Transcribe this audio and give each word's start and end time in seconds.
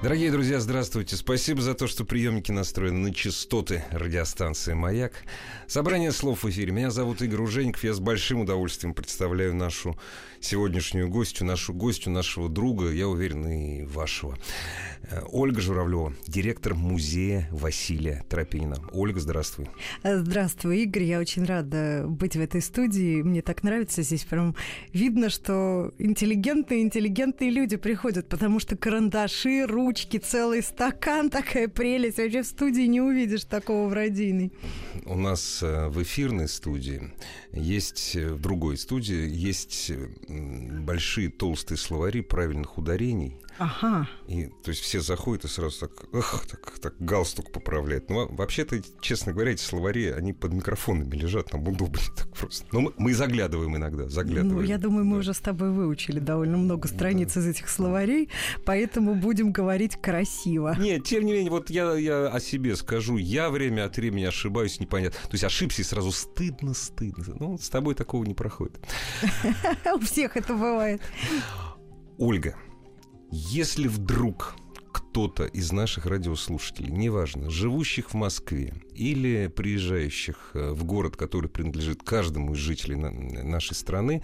Дорогие 0.00 0.30
друзья, 0.30 0.60
здравствуйте. 0.60 1.16
Спасибо 1.16 1.60
за 1.60 1.74
то, 1.74 1.88
что 1.88 2.04
приемники 2.04 2.52
настроены 2.52 3.08
на 3.08 3.12
частоты 3.12 3.82
радиостанции 3.90 4.72
«Маяк». 4.72 5.12
Собрание 5.66 6.12
слов 6.12 6.44
в 6.44 6.50
эфире. 6.50 6.70
Меня 6.70 6.92
зовут 6.92 7.20
Игорь 7.20 7.40
Ужеников. 7.40 7.82
Я 7.82 7.92
с 7.92 7.98
большим 7.98 8.42
удовольствием 8.42 8.94
представляю 8.94 9.56
нашу 9.56 9.98
сегодняшнюю 10.40 11.08
гостью, 11.08 11.46
нашу 11.46 11.74
гостью, 11.74 12.12
нашего 12.12 12.48
друга, 12.48 12.90
я 12.90 13.08
уверен, 13.08 13.48
и 13.48 13.82
вашего. 13.82 14.38
Э, 15.10 15.22
Ольга 15.30 15.60
Журавлева, 15.60 16.14
директор 16.26 16.74
музея 16.74 17.48
Василия 17.50 18.24
Тропинина. 18.28 18.76
Ольга, 18.92 19.20
здравствуй. 19.20 19.68
Здравствуй, 20.04 20.84
Игорь. 20.84 21.04
Я 21.04 21.18
очень 21.18 21.44
рада 21.44 22.04
быть 22.06 22.36
в 22.36 22.40
этой 22.40 22.62
студии. 22.62 23.22
Мне 23.22 23.42
так 23.42 23.62
нравится 23.62 24.02
здесь. 24.02 24.24
Прям 24.24 24.54
видно, 24.92 25.28
что 25.28 25.92
интеллигентные, 25.98 26.82
интеллигентные 26.82 27.50
люди 27.50 27.76
приходят, 27.76 28.28
потому 28.28 28.60
что 28.60 28.76
карандаши, 28.76 29.66
ручки, 29.88 30.18
целый 30.18 30.62
стакан, 30.62 31.30
такая 31.30 31.68
прелесть. 31.68 32.18
Вообще 32.18 32.42
в 32.42 32.46
студии 32.46 32.82
не 32.82 33.00
увидишь 33.00 33.44
такого 33.44 33.88
в 33.88 33.92
родийной. 33.92 34.52
У 35.04 35.16
нас 35.16 35.62
э, 35.62 35.88
в 35.88 36.02
эфирной 36.02 36.48
студии 36.48 37.12
есть, 37.52 38.16
э, 38.16 38.32
в 38.32 38.40
другой 38.40 38.76
студии 38.76 39.28
есть 39.28 39.90
большие 40.28 41.30
толстые 41.30 41.78
словари 41.78 42.20
правильных 42.20 42.78
ударений. 42.78 43.36
Ага. 43.58 44.08
И, 44.28 44.46
то 44.62 44.70
есть 44.70 44.82
все 44.82 45.00
заходят 45.00 45.44
и 45.44 45.48
сразу 45.48 45.80
так, 45.80 46.04
эх, 46.12 46.46
так, 46.48 46.78
так 46.78 46.94
галстук 47.00 47.52
поправляют. 47.52 48.08
Ну, 48.08 48.28
вообще-то, 48.34 48.80
честно 49.00 49.32
говоря, 49.32 49.52
эти 49.52 49.62
словари, 49.62 50.06
они 50.10 50.32
под 50.32 50.52
микрофонами 50.52 51.14
лежат, 51.16 51.52
нам 51.52 51.66
удобно 51.66 51.98
так 52.16 52.32
просто. 52.32 52.66
Но 52.72 52.80
мы, 52.80 52.92
мы 52.96 53.14
заглядываем 53.14 53.76
иногда, 53.76 54.08
заглядываем. 54.08 54.56
Ну, 54.56 54.62
я 54.62 54.78
думаю, 54.78 55.04
мы 55.04 55.16
да. 55.16 55.20
уже 55.20 55.34
с 55.34 55.40
тобой 55.40 55.70
выучили 55.70 56.20
довольно 56.20 56.56
много 56.56 56.86
страниц 56.86 57.34
да. 57.34 57.40
из 57.40 57.46
этих 57.46 57.68
словарей, 57.68 58.28
поэтому 58.64 59.16
будем 59.16 59.50
говорить 59.50 59.96
красиво. 60.00 60.76
Нет, 60.78 61.04
тем 61.04 61.24
не 61.24 61.32
менее, 61.32 61.50
вот 61.50 61.70
я, 61.70 61.94
я 61.94 62.28
о 62.28 62.40
себе 62.40 62.76
скажу, 62.76 63.16
я 63.16 63.50
время 63.50 63.86
от 63.86 63.96
времени 63.96 64.24
ошибаюсь, 64.24 64.78
непонятно. 64.78 65.18
То 65.22 65.34
есть 65.34 65.44
ошибся 65.44 65.82
и 65.82 65.84
сразу 65.84 66.12
стыдно, 66.12 66.74
стыдно. 66.74 67.24
Ну, 67.40 67.58
с 67.58 67.68
тобой 67.68 67.94
такого 67.94 68.24
не 68.24 68.34
проходит. 68.34 68.78
У 69.94 69.98
всех 69.98 70.36
это 70.36 70.54
бывает. 70.54 71.02
Ольга, 72.18 72.56
если 73.30 73.88
вдруг 73.88 74.56
кто-то 74.92 75.44
из 75.44 75.72
наших 75.72 76.06
радиослушателей, 76.06 76.90
неважно, 76.90 77.50
живущих 77.50 78.10
в 78.10 78.14
Москве 78.14 78.74
или 78.94 79.48
приезжающих 79.48 80.50
э, 80.54 80.72
в 80.72 80.84
город, 80.84 81.16
который 81.16 81.48
принадлежит 81.48 82.02
каждому 82.02 82.54
из 82.54 82.58
жителей 82.58 82.96
нашей 82.96 83.74
страны, 83.74 84.22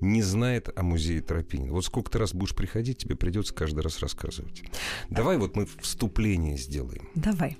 не 0.00 0.22
знает 0.22 0.68
о 0.76 0.82
музее 0.82 1.20
Тропинина. 1.20 1.72
Вот 1.72 1.84
сколько 1.84 2.10
ты 2.10 2.18
раз 2.18 2.34
будешь 2.34 2.54
приходить, 2.54 2.98
тебе 2.98 3.16
придется 3.16 3.54
каждый 3.54 3.80
раз 3.80 4.00
рассказывать. 4.00 4.62
Давай 5.10 5.36
вот 5.38 5.56
мы 5.56 5.66
вступление 5.80 6.56
сделаем. 6.56 7.08
Давай. 7.14 7.56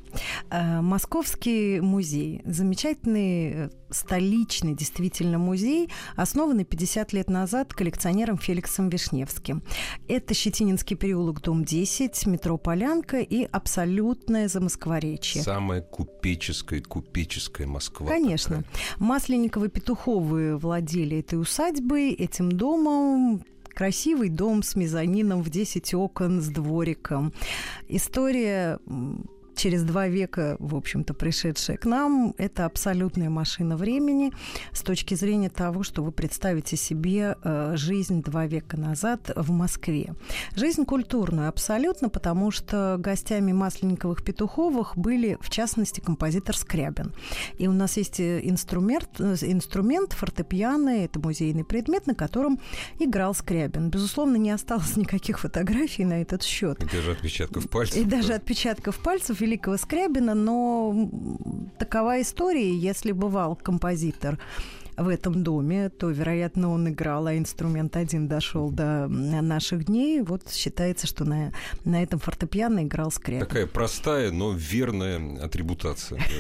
Э, 0.51 0.81
Московский 0.81 1.81
музей. 1.81 2.43
Замечательный 2.45 3.53
э, 3.53 3.71
столичный 3.91 4.75
действительно 4.75 5.39
музей, 5.39 5.91
основанный 6.17 6.65
50 6.65 7.13
лет 7.13 7.31
назад 7.31 7.73
коллекционером 7.73 8.39
Феликсом 8.39 8.89
Вишневским. 8.89 9.63
Это 10.09 10.35
Щетининский 10.35 10.97
переулок, 10.97 11.41
дом 11.41 11.65
10, 11.65 12.27
метро 12.27 12.59
Полянка 12.59 13.21
и 13.21 13.45
абсолютное 13.45 14.49
замоскворечье. 14.49 15.43
Самая 15.43 15.81
купеческая, 15.81 16.81
купеческая 16.83 17.67
Москва. 17.67 18.09
Конечно. 18.09 18.57
Такая. 18.59 18.75
Масленниковы 18.99 19.69
Петуховы 19.69 20.57
владели 20.57 21.19
этой 21.19 21.41
усадьбой, 21.41 22.13
этим 22.25 22.51
домом, 22.51 23.45
красивый 23.75 24.29
дом 24.29 24.63
с 24.63 24.77
мезонином 24.77 25.43
в 25.43 25.51
10 25.51 25.95
окон 25.95 26.41
с 26.41 26.49
двориком. 26.49 27.33
История 27.89 28.79
через 29.57 29.83
два 29.83 30.09
века, 30.09 30.57
в 30.59 30.77
общем-то, 30.77 31.15
пришедшая 31.15 31.77
к 31.77 31.85
нам, 31.85 32.35
это 32.39 32.65
абсолютная 32.65 33.31
машина 33.31 33.77
времени 33.77 34.33
с 34.73 34.83
точки 34.83 35.15
зрения 35.15 35.51
того, 35.51 35.83
что 35.83 36.03
вы 36.03 36.13
представите 36.13 36.77
себе 36.77 37.37
э, 37.43 37.75
жизнь 37.77 38.23
два 38.23 38.47
века 38.47 38.77
назад 38.77 39.31
в 39.35 39.51
Москве. 39.51 40.15
Жизнь 40.55 40.85
культурную 40.85 41.49
абсолютно, 41.49 42.09
потому 42.09 42.51
что 42.51 42.97
гостями 42.99 43.53
Масленниковых 43.53 44.25
Петуховых 44.25 44.97
были, 44.97 45.39
в 45.41 45.51
частности, 45.51 46.01
композитор 46.01 46.57
Скрябин. 46.57 47.13
И 47.59 47.69
у 47.69 47.73
нас 47.73 47.97
есть 47.97 48.21
инструмент, 48.21 49.21
инструмент 49.21 50.13
фортепиано, 50.13 51.05
это 51.05 51.19
музейный 51.19 51.65
предмет, 51.65 52.07
на 52.07 52.15
котором 52.15 52.59
играл 52.99 53.35
Скрябин. 53.35 53.91
Безусловно, 53.91 54.37
не 54.37 54.51
осталось 54.51 54.97
никаких 54.97 55.41
фотографий 55.41 56.05
на 56.05 56.21
этот 56.21 56.43
счет. 56.43 56.83
И 56.83 56.87
даже 56.87 57.13
отпечатков 57.13 57.69
пальцев. 57.69 57.97
И 57.97 58.05
даже 58.05 58.35
отпечатков 58.35 58.99
пальцев 58.99 59.41
великого 59.45 59.77
Скрябина, 59.77 60.35
но 60.35 61.09
такова 61.79 62.21
история, 62.21 62.71
если 62.75 63.13
бывал 63.13 63.57
композитор 63.57 64.39
в 64.97 65.09
этом 65.09 65.43
доме, 65.43 65.89
то, 65.89 66.11
вероятно, 66.11 66.71
он 66.71 66.89
играл, 66.89 67.27
а 67.27 67.37
инструмент 67.37 67.97
один 67.97 68.29
дошел 68.29 68.71
до 68.71 69.09
наших 69.09 69.85
дней. 69.85 70.23
Вот 70.23 70.51
считается, 70.51 71.07
что 71.07 71.25
на, 71.25 71.53
на 71.85 72.03
этом 72.03 72.19
фортепиано 72.19 72.85
играл 72.85 73.11
скрябин. 73.11 73.47
Такая 73.47 73.67
простая, 73.67 74.31
но 74.31 74.53
верная 74.53 75.43
атрибутация. 75.43 76.23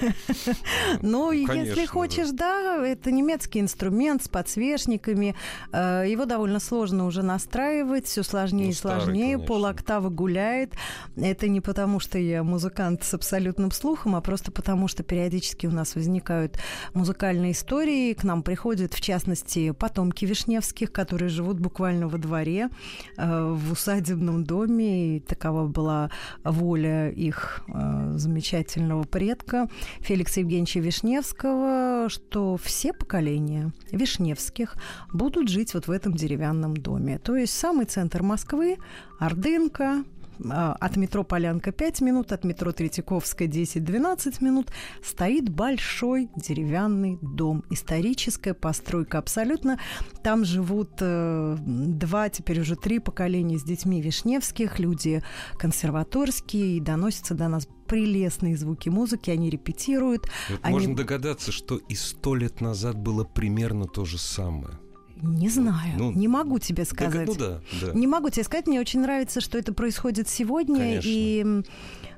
Ну, 1.02 1.32
если 1.32 1.86
хочешь, 1.86 2.30
да, 2.30 2.84
это 2.86 3.10
немецкий 3.10 3.60
инструмент 3.60 4.22
с 4.22 4.28
подсвечниками. 4.28 5.34
Э, 5.72 6.04
его 6.06 6.24
довольно 6.24 6.60
сложно 6.60 7.06
уже 7.06 7.22
настраивать, 7.22 8.06
все 8.06 8.22
сложнее 8.22 8.66
и 8.66 8.68
ну, 8.68 8.74
сложнее. 8.74 9.38
Полоктавы 9.38 10.10
гуляет. 10.10 10.74
Это 11.16 11.48
не 11.48 11.60
потому, 11.60 12.00
что 12.00 12.18
я 12.18 12.42
музыкант 12.42 13.04
с 13.04 13.14
абсолютным 13.14 13.70
слухом, 13.70 14.16
а 14.16 14.20
просто 14.20 14.52
потому, 14.52 14.88
что 14.88 15.02
периодически 15.02 15.66
у 15.66 15.70
нас 15.70 15.94
возникают 15.94 16.58
музыкальные 16.94 17.52
истории, 17.52 18.12
к 18.14 18.24
нам 18.24 18.42
приходят, 18.44 18.94
в 18.94 19.00
частности, 19.00 19.72
потомки 19.72 20.24
Вишневских, 20.24 20.92
которые 20.92 21.28
живут 21.28 21.58
буквально 21.58 22.08
во 22.08 22.18
дворе, 22.18 22.68
э, 23.16 23.52
в 23.52 23.72
усадебном 23.72 24.44
доме. 24.44 25.16
И 25.16 25.20
такова 25.20 25.66
была 25.66 26.10
воля 26.44 27.10
их 27.10 27.62
э, 27.68 28.12
замечательного 28.16 29.04
предка 29.04 29.68
Феликса 30.00 30.40
Евгеньевича 30.40 30.80
Вишневского, 30.80 32.08
что 32.08 32.56
все 32.62 32.92
поколения 32.92 33.72
Вишневских 33.90 34.76
будут 35.12 35.48
жить 35.48 35.74
вот 35.74 35.86
в 35.86 35.90
этом 35.90 36.14
деревянном 36.14 36.76
доме. 36.76 37.18
То 37.18 37.36
есть 37.36 37.54
самый 37.54 37.86
центр 37.86 38.22
Москвы, 38.22 38.76
Ордынка, 39.18 40.04
от 40.38 40.96
метро 40.96 41.24
Полянка 41.24 41.72
5 41.72 42.00
минут, 42.00 42.32
от 42.32 42.44
метро 42.44 42.72
Третьяковская 42.72 43.48
10-12 43.48 44.42
минут 44.42 44.68
стоит 45.02 45.48
большой 45.48 46.28
деревянный 46.36 47.18
дом. 47.20 47.64
Историческая 47.70 48.54
постройка 48.54 49.18
абсолютно. 49.18 49.78
Там 50.22 50.44
живут 50.44 50.90
э, 51.00 51.56
два, 51.58 52.28
теперь 52.28 52.60
уже 52.60 52.76
три 52.76 52.98
поколения 52.98 53.58
с 53.58 53.64
детьми 53.64 54.00
Вишневских, 54.00 54.78
люди 54.78 55.22
консерваторские, 55.58 56.76
и 56.76 56.80
доносятся 56.80 57.34
до 57.34 57.48
нас 57.48 57.68
прелестные 57.86 58.56
звуки 58.56 58.88
музыки, 58.88 59.30
они 59.30 59.50
репетируют. 59.50 60.28
Вот 60.48 60.60
они... 60.62 60.74
Можно 60.74 60.96
догадаться, 60.96 61.52
что 61.52 61.76
и 61.76 61.94
сто 61.94 62.34
лет 62.34 62.60
назад 62.60 62.96
было 62.96 63.24
примерно 63.24 63.86
то 63.86 64.04
же 64.04 64.18
самое. 64.18 64.78
Не 65.26 65.48
знаю, 65.48 65.94
ну, 65.96 66.12
не 66.12 66.28
могу 66.28 66.58
тебе 66.58 66.84
сказать. 66.84 67.26
Так, 67.26 67.38
ну 67.38 67.60
да, 67.80 67.86
да. 67.86 67.92
Не 67.98 68.06
могу 68.06 68.30
тебе 68.30 68.44
сказать. 68.44 68.66
Мне 68.66 68.80
очень 68.80 69.00
нравится, 69.00 69.40
что 69.40 69.58
это 69.58 69.72
происходит 69.72 70.28
сегодня. 70.28 70.76
Конечно. 70.76 71.08
И 71.08 71.62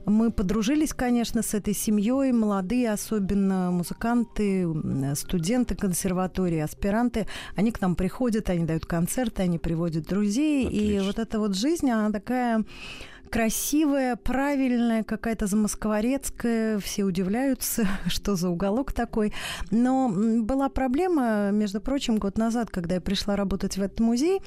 мы 0.07 0.31
подружились, 0.31 0.93
конечно, 0.93 1.43
с 1.43 1.55
этой 1.55 1.75
семьей, 1.75 2.33
молодые, 2.33 2.93
особенно 2.93 3.71
музыканты, 3.71 4.67
студенты 5.15 5.75
консерватории, 5.75 6.59
аспиранты. 6.59 7.27
Они 7.57 7.73
к 7.73 7.81
нам 7.81 7.97
приходят, 7.97 8.51
они 8.51 8.65
дают 8.65 8.87
концерты, 8.87 9.43
они 9.43 9.59
приводят 9.59 10.07
друзей. 10.07 10.67
Отлично. 10.67 10.85
И 10.85 11.01
вот 11.01 11.19
эта 11.19 11.39
вот 11.39 11.57
жизнь, 11.57 11.91
она 11.91 12.11
такая 12.11 12.65
красивая, 13.31 14.17
правильная, 14.17 15.03
какая-то 15.03 15.47
замоскворецкая. 15.47 16.79
Все 16.79 17.05
удивляются, 17.05 17.87
что 18.07 18.37
за 18.37 18.49
уголок 18.49 18.93
такой. 18.93 19.33
Но 19.71 20.09
была 20.09 20.69
проблема, 20.69 21.51
между 21.51 21.81
прочим, 21.81 22.19
год 22.19 22.39
назад, 22.39 22.71
когда 22.71 22.97
я 22.97 23.01
пришла 23.01 23.37
работать 23.37 23.77
в 23.77 23.83
этот 23.83 24.01
музей, 24.01 24.41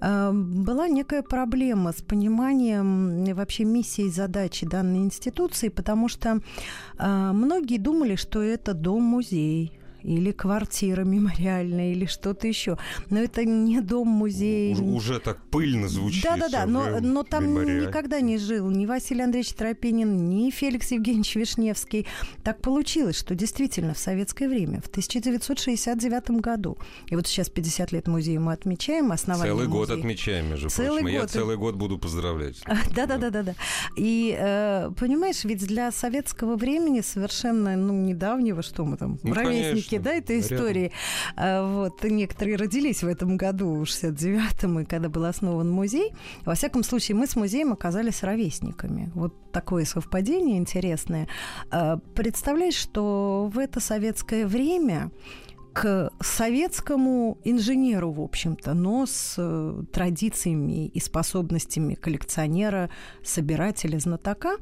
э, 0.00 0.30
была 0.32 0.88
некая 0.88 1.22
проблема 1.22 1.92
с 1.92 2.02
пониманием 2.02 3.24
вообще 3.34 3.64
миссии 3.64 4.06
и 4.06 4.10
задачи 4.10 4.66
данной 4.66 4.98
институции, 4.98 5.68
потому 5.68 6.08
что 6.08 6.40
э, 6.98 7.30
многие 7.32 7.78
думали, 7.78 8.16
что 8.16 8.42
это 8.42 8.74
дом-музей 8.74 9.72
или 10.04 10.32
квартира 10.32 11.02
мемориальная, 11.02 11.92
или 11.92 12.04
что-то 12.04 12.46
еще. 12.46 12.78
Но 13.10 13.18
это 13.18 13.44
не 13.44 13.80
дом-музей. 13.80 14.74
Уже, 14.74 14.82
уже 14.84 15.18
так 15.20 15.42
пыльно 15.46 15.88
звучит. 15.88 16.22
Да-да-да, 16.22 16.66
но, 16.66 17.00
но 17.00 17.22
там 17.22 17.48
мемориаль. 17.48 17.88
никогда 17.88 18.20
не 18.20 18.38
жил 18.38 18.68
ни 18.70 18.86
Василий 18.86 19.22
Андреевич 19.22 19.54
Тропинин, 19.54 20.28
ни 20.28 20.50
Феликс 20.50 20.92
Евгеньевич 20.92 21.34
Вишневский. 21.34 22.06
Так 22.42 22.60
получилось, 22.60 23.18
что 23.18 23.34
действительно 23.34 23.94
в 23.94 23.98
советское 23.98 24.48
время, 24.48 24.80
в 24.82 24.88
1969 24.88 26.30
году, 26.42 26.76
и 27.08 27.16
вот 27.16 27.26
сейчас 27.26 27.48
50 27.48 27.92
лет 27.92 28.06
музея 28.06 28.40
мы 28.40 28.52
отмечаем, 28.52 29.12
основание 29.12 29.54
Целый 29.54 29.68
музея. 29.68 29.86
год 29.86 29.98
отмечаем, 29.98 30.50
между 30.50 30.68
целый 30.68 31.00
прочим. 31.00 31.20
Год. 31.20 31.22
Я 31.22 31.28
целый 31.28 31.56
год 31.56 31.74
буду 31.76 31.98
поздравлять. 31.98 32.62
Да-да-да-да. 32.94 33.54
И, 33.96 34.36
э, 34.38 34.90
понимаешь, 34.98 35.44
ведь 35.44 35.66
для 35.66 35.90
советского 35.92 36.56
времени 36.56 37.00
совершенно, 37.00 37.76
ну, 37.76 37.94
недавнего, 37.94 38.62
что 38.62 38.84
мы 38.84 38.96
там, 38.96 39.18
ну, 39.22 39.32
ровесники, 39.32 39.93
конечно, 39.98 40.12
да, 40.12 40.18
этой 40.18 40.40
истории. 40.40 40.92
А, 41.36 41.66
вот, 41.66 42.02
некоторые 42.04 42.56
родились 42.56 43.02
в 43.02 43.08
этом 43.08 43.36
году, 43.36 43.84
в 43.84 43.88
69-м, 43.88 44.80
и 44.80 44.84
когда 44.84 45.08
был 45.08 45.24
основан 45.24 45.70
музей. 45.70 46.12
Во 46.44 46.54
всяком 46.54 46.82
случае, 46.82 47.16
мы 47.16 47.26
с 47.26 47.36
музеем 47.36 47.72
оказались 47.72 48.22
ровесниками. 48.22 49.10
Вот 49.14 49.34
такое 49.52 49.84
совпадение 49.84 50.58
интересное. 50.58 51.28
А, 51.70 51.98
представляешь, 52.14 52.74
что 52.74 53.50
в 53.52 53.58
это 53.58 53.80
советское 53.80 54.46
время 54.46 55.10
к 55.74 56.12
советскому 56.20 57.38
инженеру, 57.42 58.12
в 58.12 58.20
общем-то, 58.20 58.74
но 58.74 59.06
с 59.06 59.34
э, 59.36 59.82
традициями 59.92 60.86
и 60.86 61.00
способностями 61.00 61.94
коллекционера, 61.94 62.90
собирателя, 63.24 63.98
знатока, 63.98 64.56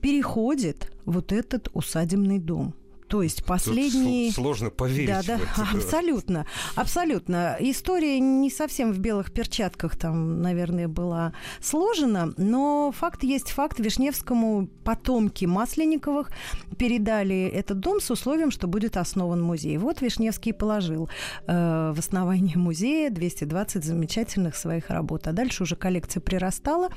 переходит 0.00 0.90
вот 1.04 1.32
этот 1.32 1.68
усадебный 1.74 2.38
дом– 2.38 2.74
то 3.14 3.22
есть 3.22 3.44
последние... 3.44 4.32
Тут 4.32 4.42
сложно 4.42 4.70
поверить. 4.70 5.06
Да, 5.06 5.22
да, 5.38 5.38
абсолютно, 5.72 6.46
абсолютно. 6.74 7.56
История 7.60 8.18
не 8.18 8.50
совсем 8.50 8.92
в 8.92 8.98
белых 8.98 9.32
перчатках 9.32 9.94
там, 9.96 10.42
наверное, 10.42 10.88
была 10.88 11.32
сложена, 11.60 12.34
но 12.36 12.90
факт 12.90 13.22
есть 13.22 13.50
факт. 13.50 13.78
Вишневскому 13.78 14.66
потомки 14.82 15.44
Масленниковых 15.44 16.32
передали 16.76 17.44
этот 17.54 17.78
дом 17.78 18.00
с 18.00 18.10
условием, 18.10 18.50
что 18.50 18.66
будет 18.66 18.96
основан 18.96 19.40
музей. 19.40 19.78
Вот 19.78 20.00
Вишневский 20.00 20.52
положил 20.52 21.08
э, 21.46 21.92
в 21.94 21.98
основание 22.00 22.58
музея 22.58 23.10
220 23.10 23.84
замечательных 23.84 24.56
своих 24.56 24.90
работ. 24.90 25.28
А 25.28 25.32
дальше 25.32 25.62
уже 25.62 25.76
коллекция 25.76 26.20
прирастала, 26.20 26.88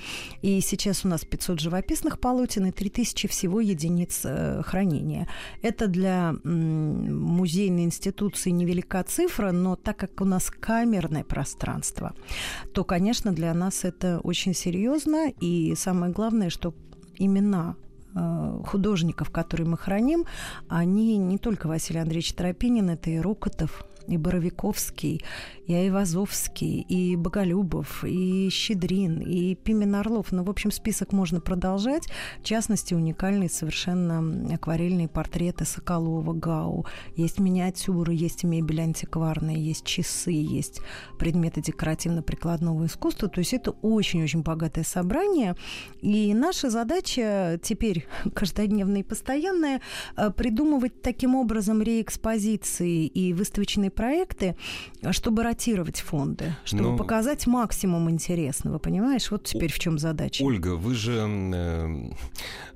и 0.41 0.61
сейчас 0.61 1.05
у 1.05 1.09
нас 1.09 1.23
500 1.25 1.59
живописных 1.59 2.19
полотен 2.19 2.65
и 2.65 2.71
3000 2.71 3.27
всего 3.27 3.61
единиц 3.61 4.21
э, 4.23 4.63
хранения. 4.65 5.27
Это 5.61 5.85
для 5.85 6.06
музейной 6.43 7.83
институции 7.83 8.51
невелика 8.51 9.03
цифра, 9.03 9.51
но 9.51 9.75
так 9.75 9.97
как 9.97 10.21
у 10.21 10.25
нас 10.25 10.49
камерное 10.49 11.23
пространство, 11.23 12.13
то, 12.73 12.83
конечно, 12.83 13.31
для 13.31 13.53
нас 13.53 13.83
это 13.83 14.19
очень 14.23 14.53
серьезно. 14.53 15.31
И 15.39 15.75
самое 15.75 16.11
главное, 16.11 16.49
что 16.49 16.73
имена 17.17 17.75
э, 18.15 18.61
художников, 18.65 19.29
которые 19.29 19.67
мы 19.67 19.77
храним, 19.77 20.25
они 20.67 21.17
не 21.17 21.37
только 21.37 21.67
Василий 21.67 21.99
Андреевич 21.99 22.33
Тропинин, 22.33 22.89
это 22.89 23.09
и 23.09 23.19
Рокотов, 23.19 23.85
и 24.07 24.17
Боровиковский, 24.17 25.21
и 25.65 25.73
Айвазовский, 25.73 26.81
и 26.81 27.15
Боголюбов, 27.15 28.03
и 28.05 28.49
Щедрин, 28.49 29.19
и 29.19 29.55
Пимен 29.55 29.95
Орлов. 29.95 30.31
Ну, 30.31 30.43
в 30.43 30.49
общем, 30.49 30.71
список 30.71 31.11
можно 31.11 31.41
продолжать. 31.41 32.07
В 32.41 32.43
частности, 32.43 32.93
уникальные 32.93 33.49
совершенно 33.49 34.53
акварельные 34.53 35.09
портреты 35.09 35.65
Соколова, 35.65 36.33
Гау. 36.33 36.85
Есть 37.15 37.39
миниатюры, 37.39 38.13
есть 38.13 38.43
мебель 38.43 38.81
антикварная, 38.81 39.55
есть 39.55 39.85
часы, 39.85 40.31
есть 40.31 40.79
предметы 41.19 41.61
декоративно-прикладного 41.61 42.85
искусства. 42.85 43.27
То 43.27 43.39
есть 43.39 43.53
это 43.53 43.71
очень-очень 43.81 44.41
богатое 44.41 44.85
собрание. 44.85 45.55
И 46.01 46.33
наша 46.33 46.69
задача 46.69 47.59
теперь 47.61 48.07
каждодневная 48.33 49.01
и 49.01 49.03
постоянная 49.03 49.81
придумывать 50.37 51.01
таким 51.01 51.35
образом 51.35 51.81
реэкспозиции 51.81 53.05
и 53.05 53.33
выставочные 53.33 53.91
проекты, 53.97 54.55
чтобы 55.11 55.43
ротировать 55.43 55.99
фонды, 55.99 56.55
чтобы 56.63 56.83
Но... 56.83 56.91
Ну, 56.91 56.97
показать 56.97 57.47
максимум 57.47 58.09
интересного, 58.09 58.77
понимаешь? 58.77 59.29
Вот 59.31 59.43
теперь 59.43 59.73
в 59.73 59.79
чем 59.79 59.97
задача. 59.97 60.43
Ольга, 60.43 60.75
вы 60.75 60.93
же 60.93 61.25
э, 61.27 62.11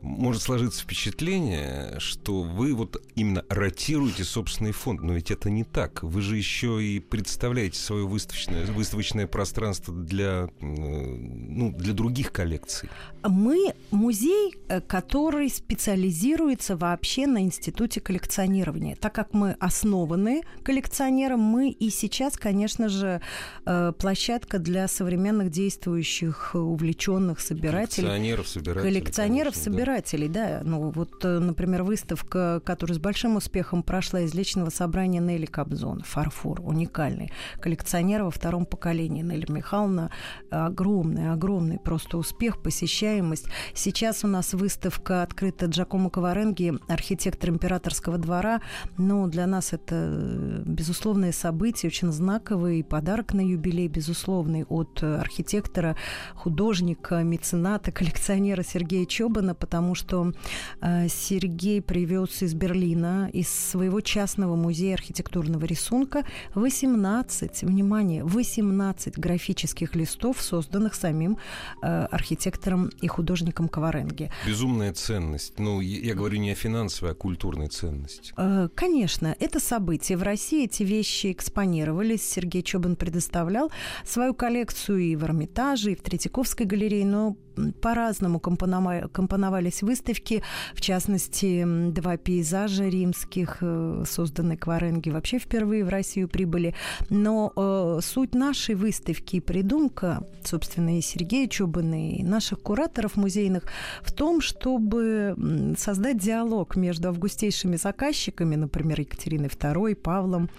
может 0.01 0.41
сложиться 0.41 0.83
впечатление, 0.83 1.99
что 1.99 2.41
вы 2.41 2.73
вот 2.73 3.01
именно 3.15 3.45
ротируете 3.49 4.23
собственный 4.23 4.71
фонд, 4.71 5.01
но 5.01 5.13
ведь 5.13 5.31
это 5.31 5.49
не 5.49 5.63
так. 5.63 6.03
Вы 6.03 6.21
же 6.21 6.35
еще 6.37 6.83
и 6.83 6.99
представляете 6.99 7.79
свое 7.79 8.05
выставочное, 8.05 8.65
выставочное 8.65 9.27
пространство 9.27 9.93
для, 9.93 10.49
э, 10.59 10.65
ну, 10.65 11.71
для 11.71 11.93
других 11.93 12.31
коллекций. 12.31 12.89
Мы 13.23 13.73
музей, 13.91 14.55
э, 14.67 14.81
который 14.81 15.49
специализируется 15.49 16.75
вообще 16.75 17.27
на 17.27 17.43
институте 17.43 18.01
коллекционирования. 18.01 18.95
Так 18.95 19.13
как 19.13 19.33
мы 19.33 19.55
основаны 19.59 20.41
коллекционированием, 20.63 21.10
коллекционером 21.11 21.39
мы 21.41 21.69
и 21.69 21.89
сейчас, 21.89 22.37
конечно 22.37 22.89
же, 22.89 23.21
э, 23.65 23.93
площадка 23.97 24.59
для 24.59 24.87
современных 24.87 25.49
действующих, 25.49 26.51
увлеченных 26.55 27.39
собирателей. 27.39 28.07
Коллекционеров, 28.07 28.47
собирателей. 28.47 28.83
Коллекционеров, 28.83 29.53
конечно, 29.53 29.71
собирателей, 29.71 30.27
да. 30.27 30.47
да. 30.47 30.61
Ну, 30.63 30.91
вот, 30.91 31.25
э, 31.25 31.39
например, 31.39 31.83
выставка, 31.83 32.61
которая 32.65 32.95
с 32.95 32.99
большим 32.99 33.35
успехом 33.35 33.83
прошла 33.83 34.21
из 34.21 34.33
личного 34.33 34.69
собрания 34.69 35.19
Нелли 35.19 35.45
Кобзон, 35.45 36.01
«Фарфор», 36.01 36.61
уникальный. 36.61 37.31
Коллекционер 37.59 38.23
во 38.23 38.31
втором 38.31 38.65
поколении. 38.65 39.21
Нелли 39.21 39.51
Михайловна 39.51 40.11
огромный, 40.49 41.31
огромный 41.31 41.79
просто 41.79 42.17
успех, 42.17 42.61
посещаемость. 42.61 43.47
Сейчас 43.73 44.23
у 44.23 44.27
нас 44.27 44.53
выставка 44.53 45.23
открыта 45.23 45.65
Джакомо 45.65 46.09
Каваренги, 46.09 46.73
архитектор 46.87 47.49
императорского 47.49 48.17
двора. 48.17 48.61
Ну, 48.97 49.27
для 49.27 49.47
нас 49.47 49.73
это, 49.73 50.61
безусловно, 50.65 51.00
безусловное 51.01 51.31
событие, 51.31 51.89
очень 51.89 52.11
знаковый 52.11 52.83
подарок 52.83 53.33
на 53.33 53.41
юбилей, 53.41 53.87
безусловный, 53.87 54.65
от 54.65 55.01
архитектора, 55.01 55.95
художника, 56.35 57.23
мецената, 57.23 57.91
коллекционера 58.01 58.61
Сергея 58.61 59.07
Чобана, 59.07 59.55
потому 59.55 59.95
что 59.95 60.31
э, 60.79 61.07
Сергей 61.09 61.81
привез 61.81 62.43
из 62.43 62.53
Берлина, 62.53 63.31
из 63.33 63.49
своего 63.49 63.99
частного 64.01 64.55
музея 64.55 64.93
архитектурного 64.93 65.65
рисунка 65.65 66.23
18, 66.53 67.63
внимание, 67.63 68.23
18 68.23 69.17
графических 69.17 69.95
листов, 69.95 70.39
созданных 70.39 70.93
самим 70.93 71.39
э, 71.81 72.05
архитектором 72.11 72.91
и 73.01 73.07
художником 73.07 73.69
Коваренги. 73.69 74.29
Безумная 74.45 74.93
ценность. 74.93 75.57
Ну, 75.57 75.81
я 75.81 76.13
говорю 76.13 76.37
не 76.37 76.51
о 76.51 76.55
финансовой, 76.55 77.13
а 77.13 77.15
культурной 77.15 77.69
ценности. 77.69 78.33
Э, 78.37 78.69
конечно, 78.75 79.35
это 79.39 79.59
событие. 79.59 80.15
В 80.15 80.21
России 80.21 80.65
эти 80.65 80.90
вещи 80.91 81.31
экспонировались. 81.31 82.29
Сергей 82.29 82.61
Чобан 82.61 82.95
предоставлял 82.95 83.71
свою 84.03 84.33
коллекцию 84.33 84.99
и 84.99 85.15
в 85.15 85.23
Эрмитаже, 85.23 85.93
и 85.93 85.95
в 85.95 86.01
Третьяковской 86.01 86.65
галерее, 86.65 87.05
но 87.05 87.37
по-разному 87.81 88.39
компоновались 88.39 89.81
выставки, 89.81 90.43
в 90.73 90.81
частности, 90.81 91.63
два 91.91 92.17
пейзажа 92.17 92.87
римских, 92.87 93.57
э, 93.61 94.03
созданные 94.07 94.57
Кваренги, 94.57 95.09
вообще 95.09 95.39
впервые 95.39 95.83
в 95.85 95.89
Россию 95.89 96.27
прибыли. 96.27 96.75
Но 97.09 97.51
э, 97.55 97.99
суть 98.01 98.33
нашей 98.33 98.75
выставки 98.75 99.37
и 99.37 99.39
придумка, 99.39 100.25
собственно, 100.43 100.97
и 100.97 101.01
Сергея 101.01 101.47
Чубана, 101.47 102.11
и 102.11 102.23
наших 102.23 102.61
кураторов 102.61 103.15
музейных 103.15 103.63
в 104.01 104.11
том, 104.11 104.41
чтобы 104.41 105.75
создать 105.77 106.17
диалог 106.17 106.75
между 106.75 107.09
августейшими 107.09 107.75
заказчиками, 107.75 108.55
например, 108.55 108.99
Екатериной 109.01 109.49
II, 109.49 109.95
Павлом, 109.95 110.49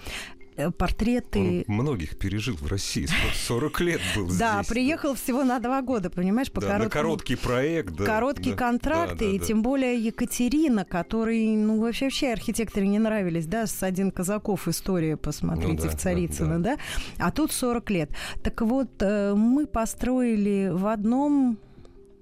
портреты. 0.79 1.65
Он 1.69 1.75
многих 1.75 2.19
пережил 2.19 2.57
в 2.57 2.67
России. 2.67 3.09
40 3.47 3.81
лет 3.81 4.01
был 4.15 4.27
здесь. 4.27 4.39
Да, 4.39 4.63
приехал 4.69 5.15
всего 5.15 5.45
на 5.45 5.59
два 5.59 5.83
года, 5.83 6.11
понимаешь, 6.11 6.51
по 6.51 6.61
да, 6.61 6.69
короткому... 6.69 6.85
на 6.85 6.91
короткий 6.91 7.37
проект. 7.37 7.95
Да, 7.95 8.05
короткий 8.05 8.51
да, 8.51 8.57
контракт, 8.57 9.13
да, 9.13 9.19
да, 9.19 9.25
и 9.25 9.39
да. 9.39 9.45
тем 9.45 9.63
более 9.63 9.99
Екатерина, 9.99 10.85
которой, 10.85 11.57
ну, 11.57 11.81
вообще, 11.81 12.07
вообще 12.07 12.33
архитекторы 12.33 12.87
не 12.87 12.99
нравились, 12.99 13.47
да, 13.47 13.67
с 13.67 13.83
один 13.83 14.11
Казаков 14.11 14.69
история, 14.69 15.17
посмотрите, 15.17 15.85
ну, 15.85 15.91
да, 15.91 15.97
в 15.97 16.01
Царицыно, 16.01 16.59
да, 16.59 16.77
да. 16.77 16.77
да, 17.19 17.27
а 17.27 17.31
тут 17.31 17.53
40 17.53 17.91
лет. 17.91 18.11
Так 18.43 18.61
вот, 18.63 18.91
э, 19.01 19.35
мы 19.35 19.67
построили 19.67 20.71
в 20.73 20.87
одном 20.87 21.59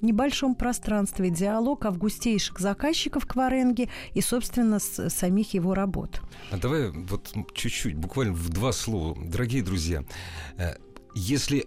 небольшом 0.03 0.55
пространстве 0.55 1.31
диалог 1.31 1.85
августейших 1.85 2.59
заказчиков 2.59 3.27
Кваренги 3.27 3.89
и, 4.15 4.21
собственно, 4.21 4.79
с 4.79 5.11
самих 5.11 5.55
его 5.55 5.75
работ. 5.75 6.21
А 6.51 6.57
давай 6.57 6.91
вот 6.91 7.33
чуть-чуть, 7.55 7.97
буквально 7.97 8.33
в 8.33 8.49
два 8.49 8.73
слова. 8.73 9.17
Дорогие 9.23 9.63
друзья, 9.63 10.05
э, 10.57 10.75
если 11.15 11.67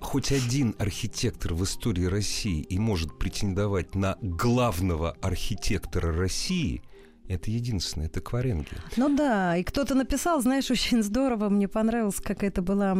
хоть 0.00 0.32
один 0.32 0.74
архитектор 0.78 1.54
в 1.54 1.62
истории 1.64 2.04
России 2.04 2.60
и 2.60 2.78
может 2.78 3.18
претендовать 3.18 3.94
на 3.94 4.16
главного 4.20 5.16
архитектора 5.22 6.12
России, 6.12 6.82
это 7.28 7.50
единственное, 7.50 8.06
это 8.06 8.20
кваренги. 8.20 8.68
Ну 8.96 9.14
да, 9.14 9.56
и 9.56 9.62
кто-то 9.62 9.94
написал, 9.94 10.40
знаешь, 10.40 10.70
очень 10.70 11.02
здорово, 11.02 11.48
мне 11.48 11.68
понравилась 11.68 12.16
какая-то 12.16 12.62
была 12.62 12.94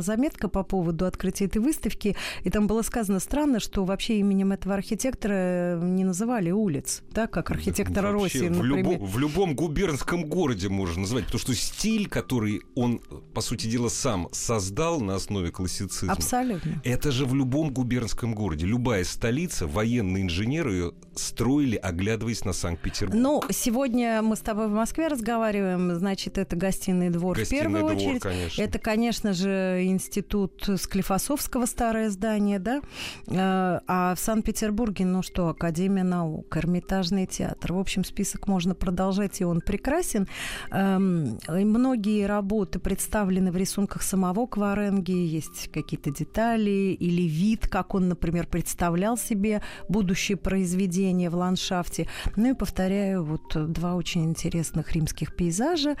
заметка 0.00 0.48
по 0.48 0.62
поводу 0.62 1.06
открытия 1.06 1.46
этой 1.46 1.58
выставки, 1.58 2.16
и 2.44 2.50
там 2.50 2.66
было 2.66 2.82
сказано 2.82 3.20
странно, 3.20 3.60
что 3.60 3.84
вообще 3.84 4.18
именем 4.18 4.52
этого 4.52 4.74
архитектора 4.74 5.78
не 5.80 6.04
называли 6.04 6.50
улиц, 6.50 7.02
да, 7.10 7.26
как 7.26 7.50
архитектора 7.50 8.12
России, 8.12 8.48
в, 8.48 8.62
любо, 8.62 8.90
в 8.98 9.18
любом 9.18 9.54
губернском 9.54 10.24
городе 10.24 10.68
можно 10.68 11.02
назвать, 11.02 11.26
потому 11.26 11.40
что 11.40 11.54
стиль, 11.54 12.08
который 12.08 12.62
он, 12.74 13.00
по 13.34 13.40
сути 13.40 13.66
дела, 13.66 13.88
сам 13.88 14.28
создал 14.32 15.00
на 15.00 15.14
основе 15.14 15.50
классицизма. 15.50 16.12
Абсолютно. 16.12 16.80
Это 16.84 17.10
же 17.10 17.26
в 17.26 17.34
любом 17.34 17.72
губернском 17.72 18.34
городе. 18.34 18.66
Любая 18.66 19.04
столица, 19.04 19.66
военные 19.66 20.24
инженеры 20.24 20.72
ее 20.72 20.92
строили, 21.14 21.76
оглядываясь 21.76 22.44
на 22.44 22.52
Санкт-Петербург. 22.52 23.20
Ну, 23.20 23.42
Сегодня 23.62 24.22
мы 24.22 24.36
с 24.36 24.40
тобой 24.40 24.68
в 24.68 24.72
Москве 24.72 25.08
разговариваем, 25.08 25.94
значит, 25.94 26.38
это 26.38 26.56
гостиный 26.56 27.10
двор 27.10 27.36
гостиный 27.36 27.60
в 27.60 27.62
первую 27.62 27.80
двор, 27.80 27.94
очередь. 27.94 28.22
Конечно. 28.22 28.62
Это, 28.62 28.78
конечно 28.78 29.34
же, 29.34 29.84
институт 29.84 30.66
Склифосовского 30.78 31.66
старое 31.66 32.08
здание, 32.08 32.58
да. 32.58 32.80
Э, 33.26 33.80
а 33.86 34.14
в 34.14 34.18
Санкт-Петербурге, 34.18 35.04
ну 35.04 35.20
что, 35.20 35.48
Академия 35.48 36.04
наук, 36.04 36.56
Эрмитажный 36.56 37.26
театр. 37.26 37.74
В 37.74 37.78
общем, 37.78 38.02
список 38.02 38.46
можно 38.48 38.74
продолжать, 38.74 39.42
и 39.42 39.44
он 39.44 39.60
прекрасен. 39.60 40.26
Эм, 40.70 41.38
многие 41.46 42.24
работы 42.24 42.78
представлены 42.78 43.52
в 43.52 43.58
рисунках 43.58 44.00
самого 44.00 44.46
Кваренги, 44.46 45.12
есть 45.12 45.70
какие-то 45.70 46.10
детали 46.10 46.96
или 46.98 47.28
вид, 47.28 47.68
как 47.68 47.94
он, 47.94 48.08
например, 48.08 48.46
представлял 48.46 49.18
себе 49.18 49.60
будущее 49.86 50.38
произведение 50.38 51.28
в 51.28 51.34
ландшафте. 51.34 52.08
Ну 52.36 52.52
и 52.52 52.54
повторяю, 52.54 53.22
вот 53.22 53.49
два 53.54 53.94
очень 53.94 54.24
интересных 54.24 54.92
римских 54.92 55.34
пейзажа. 55.34 55.96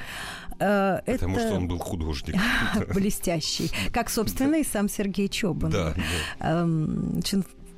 Э, 0.58 1.00
Потому 1.06 1.36
Это... 1.36 1.46
что 1.46 1.56
он 1.56 1.68
был 1.68 1.78
художник. 1.78 2.36
Блестящий. 2.94 3.70
Как, 3.92 4.10
собственно, 4.10 4.56
и 4.56 4.64
сам 4.64 4.88
Сергей 4.88 5.28
Чобан. 5.28 5.70
Да. 5.70 5.94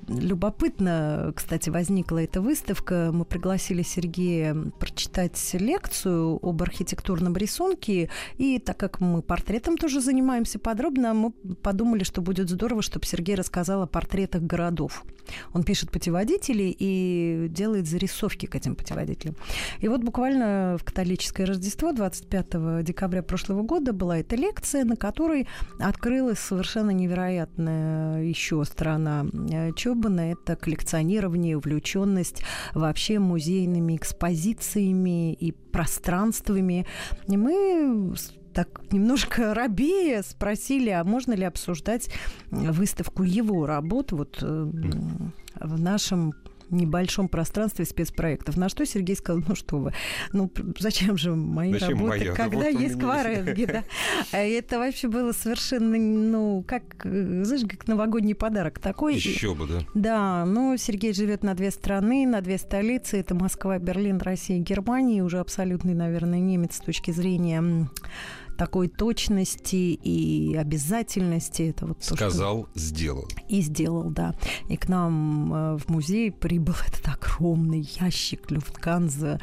Любопытно, 0.09 1.33
кстати, 1.35 1.71
возникла 1.71 2.23
эта 2.23 2.41
выставка. 2.41 3.11
Мы 3.13 3.25
пригласили 3.25 3.83
Сергея 3.83 4.55
прочитать 4.79 5.39
лекцию 5.55 6.39
об 6.43 6.63
архитектурном 6.63 7.37
рисунке. 7.37 8.11
И 8.37 8.59
так 8.59 8.77
как 8.77 9.01
мы 9.01 9.23
портретом 9.23 9.77
тоже 9.77 10.01
занимаемся 10.01 10.59
подробно, 10.59 11.15
мы 11.15 11.31
подумали, 11.31 12.03
что 12.03 12.21
будет 12.21 12.49
здорово, 12.49 12.83
чтобы 12.83 13.07
Сергей 13.07 13.37
рассказал 13.37 13.83
о 13.83 13.87
портретах 13.87 14.43
городов. 14.43 15.05
Он 15.53 15.63
пишет 15.63 15.91
путеводители 15.91 16.75
и 16.77 17.47
делает 17.49 17.87
зарисовки 17.87 18.47
к 18.47 18.57
этим 18.57 18.75
путеводителям. 18.75 19.37
И 19.79 19.89
вот 19.89 20.03
буквально 20.03 20.77
в 20.81 20.85
католическое 20.85 21.47
Рождество 21.47 21.93
25 21.93 22.83
декабря 22.85 23.23
прошлого 23.23 23.63
года 23.63 23.93
была 23.93 24.19
эта 24.19 24.35
лекция, 24.35 24.85
на 24.85 24.97
которой 24.97 25.47
открылась 25.79 26.41
совершенно 26.41 26.91
невероятная 26.91 28.25
еще 28.25 28.65
сторона 28.65 29.27
э, 29.51 29.73
Чобана. 30.03 30.33
Это 30.33 30.57
коллекционирование, 30.57 31.57
увлеченность 31.57 32.43
вообще 32.75 33.19
музейными 33.19 33.97
экспозициями 33.97 35.33
и 35.35 35.53
пространствами. 35.53 36.87
И 37.29 37.37
мы 37.37 38.15
так 38.53 38.93
немножко 38.93 39.55
рабея 39.55 40.23
спросили, 40.23 40.91
а 40.91 41.05
можно 41.05 41.33
ли 41.33 41.45
обсуждать 41.45 42.11
выставку 42.51 43.23
его 43.23 43.67
работ 43.67 44.13
вот 44.13 44.39
э, 44.43 44.71
в 45.61 45.81
нашем 45.81 46.35
небольшом 46.73 47.29
пространстве 47.29 47.85
спецпроектов. 47.85 48.57
На 48.57 48.69
что 48.69 48.85
Сергей 48.85 49.17
сказал, 49.17 49.43
ну 49.47 49.55
что 49.55 49.79
вы, 49.79 49.93
ну 50.33 50.51
зачем 50.79 51.17
же 51.17 51.35
мои 51.35 51.73
зачем 51.73 51.99
работы, 51.99 52.19
моя? 52.19 52.33
когда 52.33 52.71
вот 52.71 52.81
есть 52.81 52.99
кваренги, 52.99 53.65
да? 53.65 53.85
А 54.33 54.39
это 54.39 54.79
вообще 54.79 55.09
было 55.09 55.33
совершенно, 55.33 55.97
ну, 55.97 56.65
как, 56.67 56.83
знаешь, 57.05 57.63
как 57.69 57.87
новогодний 57.87 58.35
подарок 58.35 58.79
такой. 58.79 59.15
Еще 59.15 59.55
бы, 59.55 59.67
да? 59.67 59.81
Да, 59.95 60.45
ну, 60.45 60.77
Сергей 60.77 61.13
живет 61.13 61.43
на 61.43 61.55
две 61.55 61.71
страны, 61.71 62.27
на 62.27 62.41
две 62.41 62.59
столицы. 62.59 63.19
Это 63.19 63.35
Москва, 63.35 63.79
Берлин, 63.79 64.19
Россия, 64.19 64.59
Германия. 64.59 65.23
Уже 65.23 65.39
абсолютный, 65.39 65.95
наверное, 65.95 66.41
немец 66.41 66.77
с 66.77 66.81
точки 66.81 67.11
зрения 67.11 67.89
такой 68.63 68.87
точности 68.87 69.99
и 70.05 70.55
обязательности. 70.55 71.63
Это 71.63 71.87
вот 71.87 71.97
Сказал, 72.01 72.63
то, 72.63 72.71
что... 72.71 72.79
сделал. 72.79 73.29
И 73.49 73.61
сделал, 73.61 74.09
да. 74.09 74.37
И 74.69 74.77
к 74.77 74.89
нам 74.89 75.53
э, 75.53 75.79
в 75.79 75.89
музей 75.89 76.31
прибыл 76.31 76.75
этот 76.87 77.09
огромный 77.09 77.81
ящик 78.01 78.53
Люфтганза, 78.53 79.41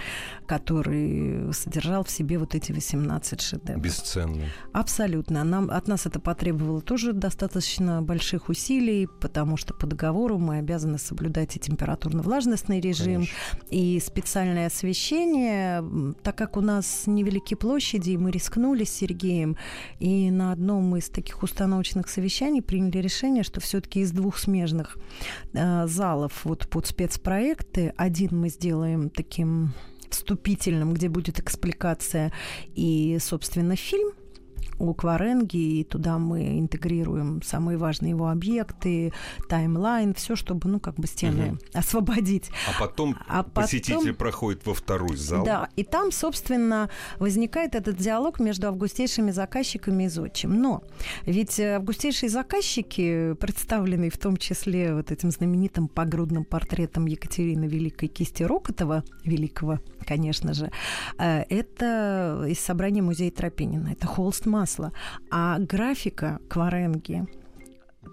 который 0.47 1.53
содержал 1.53 2.05
в 2.05 2.09
себе 2.09 2.37
вот 2.37 2.55
эти 2.55 2.71
18 2.71 3.41
шедевров. 3.41 3.83
Бесценно. 3.83 4.45
Абсолютно. 4.71 5.43
Нам, 5.43 5.69
от 5.69 5.89
нас 5.89 6.05
это 6.05 6.21
потребовало 6.21 6.79
тоже 6.79 7.11
достаточно 7.11 8.01
больших 8.01 8.47
усилий, 8.47 9.05
потому 9.19 9.57
что 9.57 9.73
по 9.73 9.85
договору 9.85 10.37
мы 10.37 10.59
обязаны 10.59 10.97
соблюдать 10.97 11.57
и 11.57 11.59
температурно-влажностный 11.59 12.79
режим, 12.79 13.25
Конечно. 13.25 13.35
и 13.69 13.99
специальное 13.99 14.67
освещение. 14.67 15.83
Так 16.23 16.37
как 16.37 16.55
у 16.55 16.61
нас 16.61 17.03
невеликие 17.05 17.57
площади, 17.57 18.11
и 18.11 18.17
мы 18.17 18.31
рискнули 18.31 18.85
Сергеем. 19.09 19.57
И 19.99 20.31
на 20.31 20.51
одном 20.51 20.95
из 20.95 21.09
таких 21.09 21.43
установочных 21.43 22.09
совещаний 22.09 22.61
приняли 22.61 22.99
решение, 22.99 23.43
что 23.43 23.59
все-таки 23.59 24.01
из 24.01 24.11
двух 24.11 24.37
смежных 24.37 24.97
э, 25.53 25.87
залов 25.87 26.45
вот 26.45 26.67
под 26.69 26.87
спецпроекты 26.87 27.93
один 27.97 28.39
мы 28.39 28.49
сделаем 28.49 29.09
таким 29.09 29.73
вступительным, 30.09 30.93
где 30.93 31.09
будет 31.09 31.39
экспликация 31.39 32.31
и, 32.75 33.17
собственно, 33.19 33.75
фильм 33.75 34.11
у 34.79 34.93
Кваренги, 34.93 35.79
и 35.79 35.83
туда 35.83 36.17
мы 36.17 36.59
интегрируем 36.59 37.41
самые 37.41 37.77
важные 37.77 38.11
его 38.11 38.29
объекты, 38.29 39.13
таймлайн, 39.47 40.13
все, 40.13 40.35
чтобы, 40.35 40.69
ну, 40.69 40.79
как 40.79 40.95
бы 40.95 41.07
стены 41.07 41.51
угу. 41.51 41.57
освободить. 41.73 42.49
А 42.67 42.79
потом 42.79 43.17
а 43.27 43.43
посетитель 43.43 43.95
потом, 43.95 44.15
проходит 44.15 44.65
во 44.65 44.73
второй 44.73 45.17
зал. 45.17 45.43
Да, 45.45 45.69
и 45.75 45.83
там, 45.83 46.11
собственно, 46.11 46.89
возникает 47.17 47.75
этот 47.75 47.97
диалог 47.97 48.39
между 48.39 48.67
августейшими 48.67 49.31
заказчиками 49.31 50.05
и 50.05 50.07
зодчим. 50.07 50.61
Но 50.61 50.83
ведь 51.25 51.59
августейшие 51.59 52.29
заказчики, 52.29 53.33
представленные 53.33 54.09
в 54.09 54.17
том 54.17 54.37
числе 54.37 54.93
вот 54.93 55.11
этим 55.11 55.31
знаменитым 55.31 55.87
погрудным 55.87 56.45
портретом 56.45 57.05
Екатерины 57.05 57.65
Великой 57.65 58.07
кисти 58.07 58.43
Рокотова, 58.43 59.03
великого, 59.23 59.79
конечно 60.05 60.53
же, 60.53 60.71
э, 61.17 61.43
это 61.49 62.45
из 62.47 62.59
собрания 62.59 63.01
музея 63.01 63.31
Тропинина. 63.31 63.89
Это 63.89 64.07
холст 64.07 64.45
масла. 64.69 64.91
А 65.31 65.59
графика 65.59 66.39
Кваренги 66.49 67.25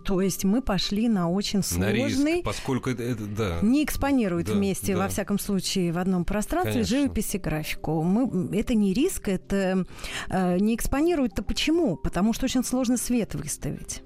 то 0.04 0.20
есть 0.20 0.44
мы 0.44 0.62
пошли 0.62 1.08
на 1.08 1.28
очень 1.28 1.64
сложный... 1.64 2.22
На 2.22 2.34
риск, 2.36 2.44
поскольку 2.44 2.90
это, 2.90 3.02
это 3.02 3.24
да. 3.26 3.58
Не 3.62 3.82
экспонируют 3.82 4.46
да, 4.46 4.52
вместе, 4.52 4.94
да. 4.94 5.00
во 5.00 5.08
всяком 5.08 5.36
случае, 5.40 5.90
в 5.90 5.98
одном 5.98 6.24
пространстве 6.24 6.74
Конечно. 6.74 6.98
живопись 6.98 7.34
и 7.34 7.38
графику. 7.38 8.02
Мы, 8.02 8.56
это 8.56 8.74
не 8.74 8.92
риск, 8.92 9.28
это 9.28 9.84
э, 10.28 10.58
не 10.60 10.76
экспонируют-то 10.76 11.42
почему? 11.42 11.96
Потому 11.96 12.32
что 12.34 12.44
очень 12.44 12.62
сложно 12.62 12.98
свет 12.98 13.34
выставить 13.34 14.02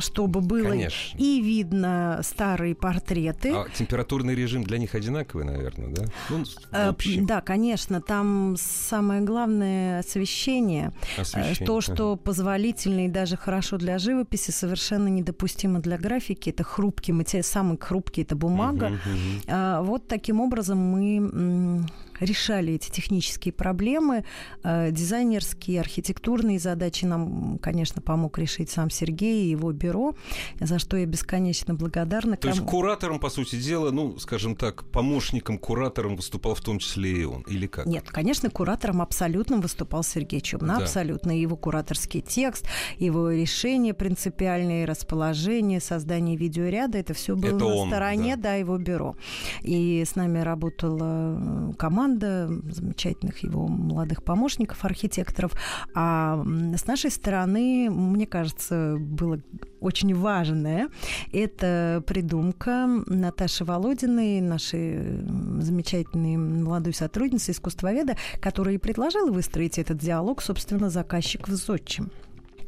чтобы 0.00 0.40
было 0.40 0.70
Конечно. 0.70 1.18
и 1.18 1.40
видно 1.40 2.20
старые 2.22 2.74
портреты. 2.74 3.52
А 3.52 3.66
температурный 3.68 4.34
режим 4.34 4.64
для 4.64 4.78
них 4.78 4.94
одинаковый, 4.94 5.44
наверное, 5.44 5.88
да? 5.88 6.04
Ну, 6.30 6.44
э, 6.72 6.92
да, 7.22 7.40
конечно. 7.40 8.00
Там 8.00 8.56
самое 8.58 9.20
главное 9.22 10.00
освещение. 10.00 10.92
Э, 11.16 11.22
освещение. 11.22 11.66
То, 11.66 11.80
что 11.80 12.12
ага. 12.12 12.22
позволительно 12.22 13.06
и 13.06 13.08
даже 13.08 13.36
хорошо 13.36 13.76
для 13.76 13.98
живописи, 13.98 14.50
совершенно 14.50 15.08
недопустимо 15.08 15.80
для 15.80 15.98
графики. 15.98 16.50
Это 16.50 16.64
хрупкий 16.64 17.12
материал, 17.12 17.44
самый 17.44 17.78
хрупкий 17.78 18.22
это 18.22 18.36
бумага. 18.36 18.86
Угу, 18.86 18.94
угу. 18.94 19.84
Вот 19.84 20.08
таким 20.08 20.40
образом 20.40 20.78
мы 20.78 21.84
решали 22.20 22.74
эти 22.74 22.90
технические 22.90 23.52
проблемы. 23.52 24.24
Э, 24.62 24.90
дизайнерские, 24.90 25.80
архитектурные 25.80 26.58
задачи 26.58 27.04
нам, 27.04 27.58
конечно, 27.58 28.00
помог 28.02 28.38
решить 28.38 28.70
сам 28.70 28.90
Сергей 28.90 29.46
и 29.46 29.50
его 29.50 29.72
бюро, 29.72 30.14
за 30.60 30.78
что 30.78 30.96
я 30.96 31.06
бесконечно 31.06 31.74
благодарна. 31.74 32.36
То 32.36 32.48
есть 32.48 32.60
куратором, 32.60 33.18
по 33.18 33.30
сути 33.30 33.56
дела, 33.56 33.90
ну, 33.90 34.18
скажем 34.18 34.56
так, 34.56 34.84
помощником 34.84 35.58
куратором 35.58 36.16
выступал 36.16 36.54
в 36.54 36.60
том 36.60 36.78
числе 36.78 37.22
и 37.22 37.24
он, 37.24 37.42
или 37.42 37.66
как? 37.66 37.86
Нет, 37.86 38.08
конечно, 38.08 38.50
куратором 38.50 39.02
абсолютно 39.02 39.58
выступал 39.58 40.02
Сергей 40.02 40.40
Чумна, 40.40 40.78
да. 40.78 40.84
абсолютно. 40.84 41.30
Его 41.30 41.56
кураторский 41.56 42.20
текст, 42.20 42.66
его 42.98 43.30
решение 43.30 43.94
принципиальные, 43.94 44.84
расположение, 44.84 45.80
создание 45.80 46.36
видеоряда, 46.36 46.98
это 46.98 47.14
все 47.14 47.36
было 47.36 47.56
это 47.56 47.58
на 47.58 47.74
он, 47.74 47.88
стороне, 47.88 48.36
да. 48.36 48.42
да, 48.42 48.54
его 48.54 48.78
бюро. 48.78 49.16
И 49.62 50.02
с 50.04 50.16
нами 50.16 50.38
работала 50.38 51.74
команда 51.78 52.13
команда 52.14 52.72
замечательных 52.72 53.38
его 53.38 53.66
молодых 53.66 54.22
помощников, 54.22 54.84
архитекторов. 54.84 55.52
А 55.94 56.42
с 56.76 56.86
нашей 56.86 57.10
стороны, 57.10 57.90
мне 57.90 58.26
кажется, 58.26 58.96
было 58.98 59.40
очень 59.80 60.14
важное. 60.14 60.88
Это 61.32 62.02
придумка 62.06 62.88
Наташи 63.06 63.64
Володиной, 63.64 64.40
нашей 64.40 65.22
замечательной 65.60 66.36
молодой 66.36 66.94
сотрудницы, 66.94 67.52
искусствоведа, 67.52 68.16
которая 68.40 68.76
и 68.76 68.78
предложила 68.78 69.30
выстроить 69.30 69.78
этот 69.78 69.98
диалог, 69.98 70.42
собственно, 70.42 70.90
заказчик 70.90 71.48
в 71.48 71.54
Зодчем. 71.54 72.10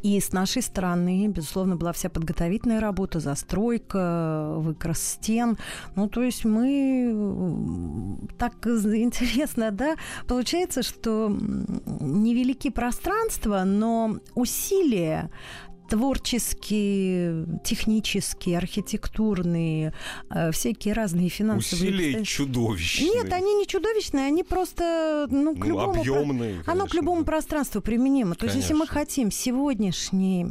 И 0.02 0.20
с 0.20 0.32
нашей 0.32 0.62
стороны, 0.62 1.28
безусловно, 1.28 1.76
была 1.76 1.92
вся 1.92 2.08
подготовительная 2.08 2.80
работа, 2.80 3.20
застройка, 3.20 4.54
выкрас 4.56 5.02
стен. 5.02 5.56
Ну, 5.94 6.08
то 6.08 6.22
есть 6.22 6.44
мы 6.44 8.16
так 8.38 8.66
интересно, 8.66 9.70
да, 9.70 9.96
получается, 10.26 10.82
что 10.82 11.28
невелики 12.00 12.70
пространства, 12.70 13.64
но 13.64 14.18
усилия 14.34 15.30
творческие, 15.88 17.46
технические, 17.64 18.58
архитектурные, 18.58 19.92
э, 20.30 20.50
всякие 20.50 20.94
разные 20.94 21.28
финансовые... 21.28 21.90
Усилия 21.90 22.24
чудовищные. 22.24 23.10
Нет, 23.10 23.32
они 23.32 23.54
не 23.54 23.66
чудовищные, 23.66 24.26
они 24.26 24.42
просто, 24.42 25.26
ну, 25.30 25.54
к 25.54 25.58
ну, 25.58 25.66
любому... 25.66 26.00
Объемные, 26.00 26.52
конечно, 26.52 26.72
Оно 26.72 26.86
к 26.86 26.94
любому 26.94 27.20
да. 27.22 27.32
пространству 27.32 27.80
применимо. 27.80 28.34
То 28.34 28.40
конечно. 28.40 28.56
есть, 28.56 28.70
если 28.70 28.80
мы 28.80 28.86
хотим 28.86 29.30
сегодняшний, 29.30 30.46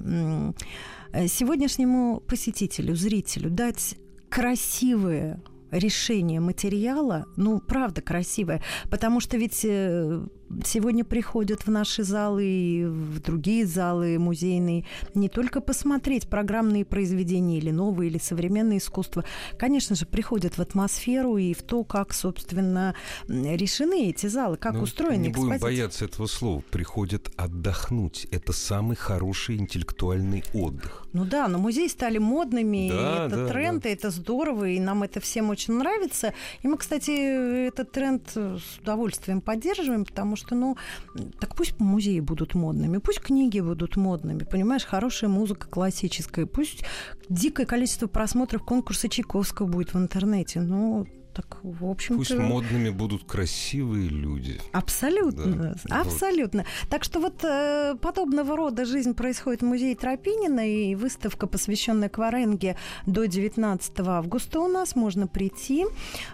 э, 1.11 1.27
сегодняшнему 1.27 2.21
посетителю, 2.21 2.95
зрителю 2.95 3.49
дать 3.49 3.95
красивые 4.29 5.41
решение 5.71 6.39
материала, 6.39 7.25
ну, 7.35 7.59
правда, 7.59 8.01
красивое, 8.01 8.61
потому 8.89 9.19
что 9.19 9.37
ведь 9.37 9.61
э, 9.63 10.25
сегодня 10.63 11.03
приходят 11.03 11.65
в 11.65 11.71
наши 11.71 12.03
залы 12.03 12.45
и 12.45 12.85
в 12.85 13.19
другие 13.19 13.65
залы 13.65 14.19
музейные 14.19 14.85
не 15.13 15.29
только 15.29 15.61
посмотреть 15.61 16.27
программные 16.27 16.85
произведения 16.85 17.57
или 17.57 17.71
новые, 17.71 18.09
или 18.09 18.17
современное 18.17 18.77
искусство. 18.77 19.23
Конечно 19.57 19.95
же, 19.95 20.05
приходят 20.05 20.57
в 20.57 20.61
атмосферу 20.61 21.37
и 21.37 21.53
в 21.53 21.63
то, 21.63 21.83
как, 21.83 22.13
собственно, 22.13 22.95
решены 23.27 24.09
эти 24.09 24.27
залы, 24.27 24.57
как 24.57 24.73
ну, 24.73 24.81
устроены 24.81 25.23
Не 25.23 25.29
будем 25.29 25.59
бояться 25.59 26.05
этого 26.05 26.27
слова. 26.27 26.63
Приходят 26.71 27.31
отдохнуть. 27.35 28.27
Это 28.31 28.53
самый 28.53 28.95
хороший 28.95 29.57
интеллектуальный 29.57 30.43
отдых. 30.53 31.07
Ну 31.13 31.25
да, 31.25 31.47
но 31.47 31.57
музеи 31.57 31.87
стали 31.87 32.17
модными, 32.17 32.89
да, 32.89 33.23
и 33.23 33.27
это 33.27 33.35
да, 33.37 33.47
тренд, 33.47 33.83
да. 33.83 33.89
и 33.89 33.93
это 33.93 34.09
здорово, 34.09 34.69
и 34.69 34.79
нам 34.79 35.03
это 35.03 35.19
всем 35.19 35.49
очень 35.49 35.75
нравится. 35.75 36.33
И 36.61 36.67
мы, 36.67 36.77
кстати, 36.77 37.67
этот 37.67 37.91
тренд 37.91 38.27
с 38.35 38.79
удовольствием 38.81 39.41
поддерживаем, 39.41 40.05
потому 40.05 40.34
потому 40.41 40.75
что, 40.75 41.17
ну, 41.17 41.31
так 41.39 41.55
пусть 41.55 41.79
музеи 41.79 42.19
будут 42.19 42.53
модными, 42.53 42.97
пусть 42.97 43.19
книги 43.19 43.59
будут 43.59 43.95
модными, 43.95 44.43
понимаешь, 44.43 44.85
хорошая 44.85 45.29
музыка 45.29 45.67
классическая, 45.67 46.45
пусть 46.45 46.83
дикое 47.29 47.65
количество 47.65 48.07
просмотров 48.07 48.63
конкурса 48.63 49.09
Чайковского 49.09 49.67
будет 49.67 49.93
в 49.93 49.97
интернете, 49.97 50.61
ну, 50.61 51.07
так, 51.35 51.57
в 51.63 51.85
общем 51.85 52.17
Пусть 52.17 52.33
модными 52.33 52.89
будут 52.89 53.25
красивые 53.25 54.07
люди. 54.07 54.61
Абсолютно, 54.71 55.75
да, 55.83 55.99
абсолютно. 55.99 56.59
Вот. 56.59 56.89
Так 56.89 57.03
что 57.03 57.19
вот 57.19 57.43
э, 57.43 57.95
подобного 58.01 58.55
рода 58.55 58.85
жизнь 58.85 59.13
происходит 59.13 59.61
в 59.61 59.65
музее 59.65 59.97
Тропинина, 59.97 60.65
и 60.65 60.95
выставка, 60.95 61.45
посвященная 61.45 62.07
Кваренге 62.07 62.77
до 63.05 63.27
19 63.27 63.99
августа 63.99 64.61
у 64.61 64.69
нас, 64.69 64.95
можно 64.95 65.27
прийти. 65.27 65.85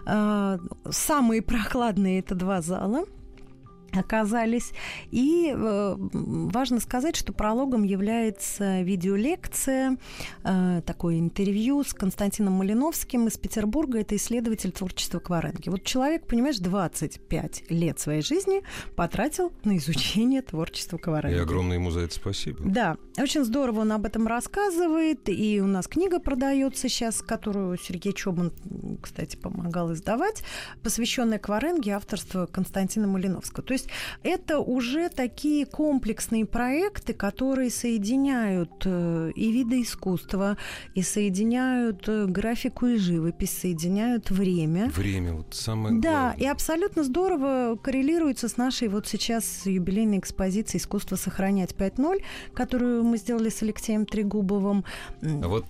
Э, 0.06 0.60
самые 0.92 1.42
прохладные 1.42 2.20
это 2.20 2.36
два 2.36 2.62
зала 2.62 3.06
оказались. 3.94 4.72
И 5.12 5.52
э, 5.54 5.96
важно 6.00 6.80
сказать, 6.80 7.16
что 7.16 7.34
прологом 7.34 7.84
является 7.84 8.82
видеолекция, 8.82 9.98
э, 10.44 10.82
такое 10.86 11.20
интервью 11.20 11.84
с 11.84 11.94
Константином 11.94 12.54
Малиновским 12.54 13.28
из 13.28 13.38
Петербурга. 13.38 14.00
Это 14.00 14.16
исследователь 14.16 14.72
творчества 14.72 15.20
Кваренги. 15.20 15.70
Вот 15.70 15.84
человек, 15.84 16.28
понимаешь, 16.28 16.58
25 16.58 17.70
лет 17.70 18.00
своей 18.00 18.22
жизни 18.22 18.62
потратил 18.96 19.52
на 19.64 19.78
изучение 19.78 20.42
творчества 20.42 20.98
Кваренги. 20.98 21.36
И 21.36 21.40
огромное 21.40 21.78
ему 21.78 21.92
за 21.92 22.02
это 22.02 22.14
спасибо. 22.14 22.60
Да, 22.66 22.98
очень 23.18 23.44
здорово 23.44 23.82
он 23.82 23.92
об 23.92 24.06
этом 24.06 24.28
рассказывает. 24.28 25.28
И 25.28 25.60
у 25.62 25.68
нас 25.68 25.88
книга 25.88 26.20
продается 26.20 26.90
сейчас, 26.90 27.22
которую 27.22 27.78
Сергей 27.78 28.14
Чобан, 28.14 28.52
кстати, 29.02 29.36
помогал 29.36 29.94
издавать, 29.94 30.44
посвященная 30.84 31.40
Кваренге 31.40 31.92
авторства 31.92 32.46
Константина 32.46 33.08
Малиновского. 33.08 33.64
То 33.66 33.74
есть 33.74 33.81
есть 33.82 33.90
это 34.24 34.60
уже 34.60 35.10
такие 35.10 35.66
комплексные 35.66 36.46
проекты, 36.46 37.14
которые 37.14 37.70
соединяют 37.70 38.72
э, 38.86 39.32
и 39.36 39.52
виды 39.52 39.82
искусства, 39.82 40.58
и 40.96 41.02
соединяют 41.02 42.08
э, 42.08 42.26
графику 42.26 42.88
и 42.88 42.98
живопись, 42.98 43.58
соединяют 43.58 44.30
время. 44.32 44.90
Время, 44.90 45.34
вот 45.34 45.54
самое 45.54 46.00
Да, 46.00 46.12
главное. 46.12 46.38
и 46.38 46.46
абсолютно 46.46 47.04
здорово 47.04 47.78
коррелируется 47.82 48.48
с 48.48 48.58
нашей 48.58 48.88
вот 48.88 49.08
сейчас 49.08 49.66
юбилейной 49.66 50.20
экспозицией 50.20 50.82
«Искусство 50.82 51.16
сохранять 51.16 51.72
5.0», 51.72 52.22
которую 52.54 53.04
мы 53.04 53.18
сделали 53.18 53.50
с 53.50 53.62
Алексеем 53.62 54.06
Трегубовым. 54.06 54.84
А 55.22 55.48
вот 55.48 55.66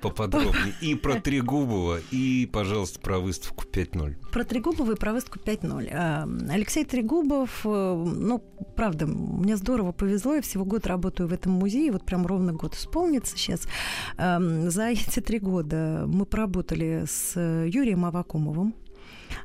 поподробнее 0.00 0.74
и 0.80 0.94
про 0.94 1.20
Трегубова, 1.20 2.00
и, 2.10 2.46
пожалуйста, 2.46 3.00
про 3.00 3.18
выставку 3.18 3.64
5.0. 3.64 4.16
Про 4.34 4.42
Трегубова 4.42 4.92
и 4.92 4.96
про 4.96 5.12
выставку 5.12 5.38
5.0. 5.38 5.90
А, 5.92 6.28
Алексей 6.50 6.84
Трегубов 6.84 7.64
Э, 7.64 8.04
ну, 8.04 8.42
правда, 8.76 9.06
мне 9.06 9.56
здорово 9.56 9.92
повезло, 9.92 10.34
я 10.34 10.42
всего 10.42 10.64
год 10.64 10.86
работаю 10.86 11.28
в 11.28 11.32
этом 11.32 11.52
музее, 11.52 11.92
вот 11.92 12.04
прям 12.04 12.26
ровно 12.26 12.52
год 12.52 12.74
исполнится 12.74 13.36
сейчас. 13.36 13.66
Эм, 14.18 14.70
за 14.70 14.88
эти 14.88 15.20
три 15.20 15.38
года 15.38 16.04
мы 16.06 16.26
поработали 16.26 17.04
с 17.06 17.36
Юрием 17.36 18.04
Авакумовым, 18.04 18.74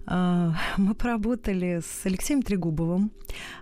мы 0.77 0.95
поработали 0.95 1.81
с 1.83 2.05
Алексеем 2.05 2.41
Трегубовым, 2.41 3.11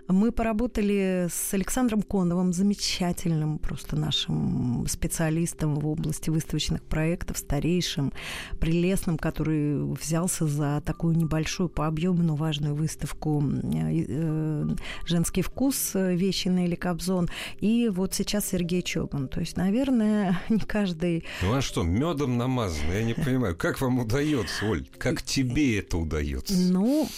мы 0.08 0.32
поработали 0.32 1.28
с 1.30 1.52
Александром 1.52 2.00
Коновым, 2.00 2.54
замечательным 2.54 3.58
просто 3.58 3.96
нашим 3.96 4.86
специалистом 4.88 5.74
в 5.74 5.86
области 5.86 6.30
выставочных 6.30 6.82
проектов, 6.82 7.36
старейшим, 7.36 8.12
прелестным, 8.58 9.18
который 9.18 9.92
взялся 9.92 10.46
за 10.46 10.82
такую 10.86 11.16
небольшую 11.16 11.68
по 11.68 11.86
объему, 11.86 12.22
но 12.22 12.34
важную 12.34 12.74
выставку 12.74 13.42
э, 13.44 14.66
«Женский 15.04 15.42
вкус» 15.42 15.90
вещи 15.94 16.48
Нелли 16.48 16.76
Кобзон. 16.76 17.28
И 17.60 17.90
вот 17.92 18.14
сейчас 18.14 18.48
Сергей 18.48 18.82
Чоган. 18.82 19.28
То 19.28 19.40
есть, 19.40 19.58
наверное, 19.58 20.40
не 20.48 20.60
каждый... 20.60 21.24
Ну 21.42 21.52
а 21.52 21.60
что, 21.60 21.82
медом 21.82 22.38
намазано? 22.38 22.92
Я 22.92 23.04
не 23.04 23.14
понимаю, 23.14 23.54
как 23.54 23.82
вам 23.82 23.98
удается, 23.98 24.64
Оль? 24.64 24.86
Как 24.96 25.22
тебе 25.22 25.78
это 25.80 25.98
удается? 25.98 26.37
Удается? 26.38 26.72
Ну, 26.72 27.08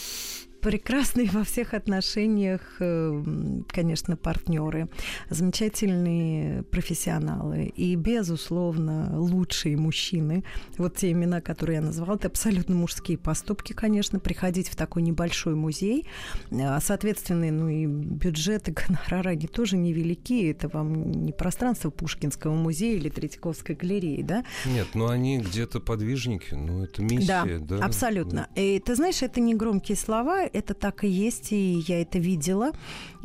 прекрасные 0.60 1.28
во 1.30 1.44
всех 1.44 1.74
отношениях, 1.74 2.60
э, 2.80 3.22
конечно, 3.68 4.16
партнеры, 4.16 4.88
замечательные 5.28 6.62
профессионалы 6.64 7.66
и, 7.66 7.94
безусловно, 7.96 9.18
лучшие 9.18 9.76
мужчины. 9.76 10.44
Вот 10.76 10.96
те 10.96 11.12
имена, 11.12 11.40
которые 11.40 11.76
я 11.76 11.82
назвала, 11.82 12.14
это 12.14 12.28
абсолютно 12.28 12.74
мужские 12.74 13.18
поступки, 13.18 13.72
конечно, 13.72 14.18
приходить 14.18 14.68
в 14.68 14.76
такой 14.76 15.02
небольшой 15.02 15.54
музей, 15.54 16.06
а, 16.52 16.80
соответственно, 16.80 17.50
ну 17.50 17.68
и 17.68 17.86
бюджеты, 17.86 18.72
гонорары, 18.88 19.30
они 19.30 19.46
тоже 19.46 19.76
невелики, 19.76 20.50
это 20.50 20.68
вам 20.68 21.10
не 21.10 21.32
пространство 21.32 21.90
Пушкинского 21.90 22.54
музея 22.54 22.96
или 22.96 23.08
Третьяковской 23.08 23.74
галереи, 23.74 24.22
да? 24.22 24.44
Нет, 24.66 24.88
но 24.94 25.08
они 25.08 25.38
где-то 25.38 25.80
подвижники, 25.80 26.54
ну 26.54 26.84
это 26.84 27.02
миссия, 27.02 27.58
да? 27.58 27.78
да? 27.78 27.84
абсолютно. 27.84 28.48
Да. 28.54 28.60
И 28.60 28.78
ты 28.78 28.94
знаешь, 28.94 29.22
это 29.22 29.40
не 29.40 29.54
громкие 29.54 29.96
слова, 29.96 30.49
это 30.52 30.74
так 30.74 31.04
и 31.04 31.08
есть, 31.08 31.52
и 31.52 31.82
я 31.86 32.02
это 32.02 32.18
видела 32.18 32.72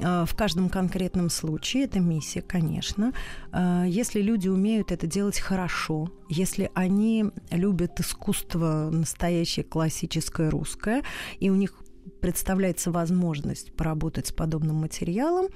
а, 0.01 0.25
в 0.25 0.35
каждом 0.35 0.69
конкретном 0.69 1.29
случае. 1.29 1.85
Это 1.85 1.99
миссия, 1.99 2.41
конечно. 2.41 3.13
А, 3.51 3.85
если 3.85 4.21
люди 4.21 4.47
умеют 4.47 4.91
это 4.91 5.07
делать 5.07 5.39
хорошо, 5.39 6.09
если 6.29 6.71
они 6.73 7.25
любят 7.51 7.99
искусство 7.99 8.89
настоящее, 8.91 9.63
классическое, 9.63 10.49
русское, 10.49 11.03
и 11.39 11.49
у 11.49 11.55
них 11.55 11.84
представляется 12.21 12.91
возможность 12.91 13.71
поработать 13.73 14.27
с 14.27 14.31
подобным 14.31 14.77
материалом, 14.77 15.47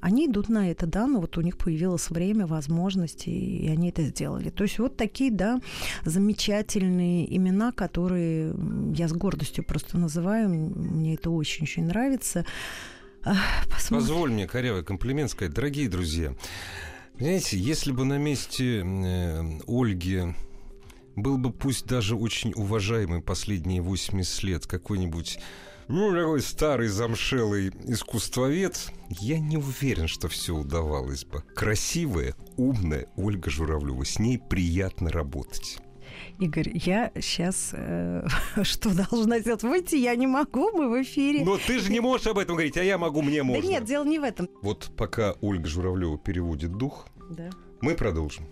они 0.00 0.26
идут 0.26 0.48
на 0.48 0.70
это, 0.70 0.86
да, 0.86 1.06
но 1.06 1.20
вот 1.20 1.38
у 1.38 1.40
них 1.40 1.56
появилось 1.56 2.10
время, 2.10 2.46
возможности, 2.46 3.28
и 3.28 3.68
они 3.68 3.90
это 3.90 4.02
сделали. 4.02 4.50
То 4.50 4.64
есть 4.64 4.78
вот 4.78 4.96
такие, 4.96 5.30
да, 5.30 5.60
замечательные 6.04 7.34
имена, 7.36 7.72
которые 7.72 8.54
я 8.94 9.08
с 9.08 9.12
гордостью 9.12 9.64
просто 9.64 9.98
называю, 9.98 10.48
мне 10.48 11.14
это 11.14 11.30
очень-очень 11.30 11.84
нравится. 11.84 12.44
Посмотрим. 13.22 14.08
Позволь 14.08 14.30
мне, 14.30 14.46
корявый 14.46 14.84
комплимент 14.84 15.30
сказать, 15.30 15.52
дорогие 15.52 15.88
друзья, 15.88 16.34
знаете, 17.18 17.58
если 17.58 17.90
бы 17.90 18.04
на 18.04 18.16
месте 18.16 18.82
э, 18.84 19.58
Ольги 19.66 20.34
был 21.16 21.36
бы 21.36 21.52
пусть 21.52 21.86
даже 21.86 22.14
очень 22.14 22.52
уважаемый 22.54 23.20
последние 23.20 23.82
80 23.82 24.42
лет 24.44 24.66
какой-нибудь 24.66 25.38
ну, 25.88 26.12
такой 26.12 26.40
старый 26.42 26.88
замшелый 26.88 27.72
искусствовед, 27.86 28.92
я 29.08 29.38
не 29.38 29.56
уверен, 29.56 30.06
что 30.06 30.28
все 30.28 30.54
удавалось 30.54 31.24
бы. 31.24 31.42
Красивая, 31.54 32.34
умная 32.56 33.08
Ольга 33.16 33.50
Журавлева, 33.50 34.04
с 34.04 34.18
ней 34.18 34.38
приятно 34.38 35.10
работать. 35.10 35.78
Игорь, 36.38 36.70
я 36.74 37.10
сейчас 37.20 37.70
э, 37.72 38.26
что 38.62 38.94
должна 38.94 39.40
сделать? 39.40 39.62
Выйти 39.62 39.96
я 39.96 40.14
не 40.14 40.26
могу, 40.26 40.70
мы 40.70 40.88
в 40.88 41.02
эфире. 41.02 41.44
Но 41.44 41.58
ты 41.58 41.78
же 41.78 41.90
не 41.90 42.00
можешь 42.00 42.26
об 42.26 42.38
этом 42.38 42.54
говорить, 42.54 42.76
а 42.76 42.84
я 42.84 42.98
могу, 42.98 43.22
мне 43.22 43.42
можно. 43.42 43.62
Да 43.62 43.68
нет, 43.68 43.84
дело 43.84 44.04
не 44.04 44.18
в 44.18 44.22
этом. 44.22 44.48
Вот 44.62 44.90
пока 44.96 45.34
Ольга 45.40 45.66
Журавлева 45.66 46.18
переводит 46.18 46.72
дух, 46.72 47.06
да. 47.30 47.50
мы 47.80 47.94
продолжим. 47.94 48.46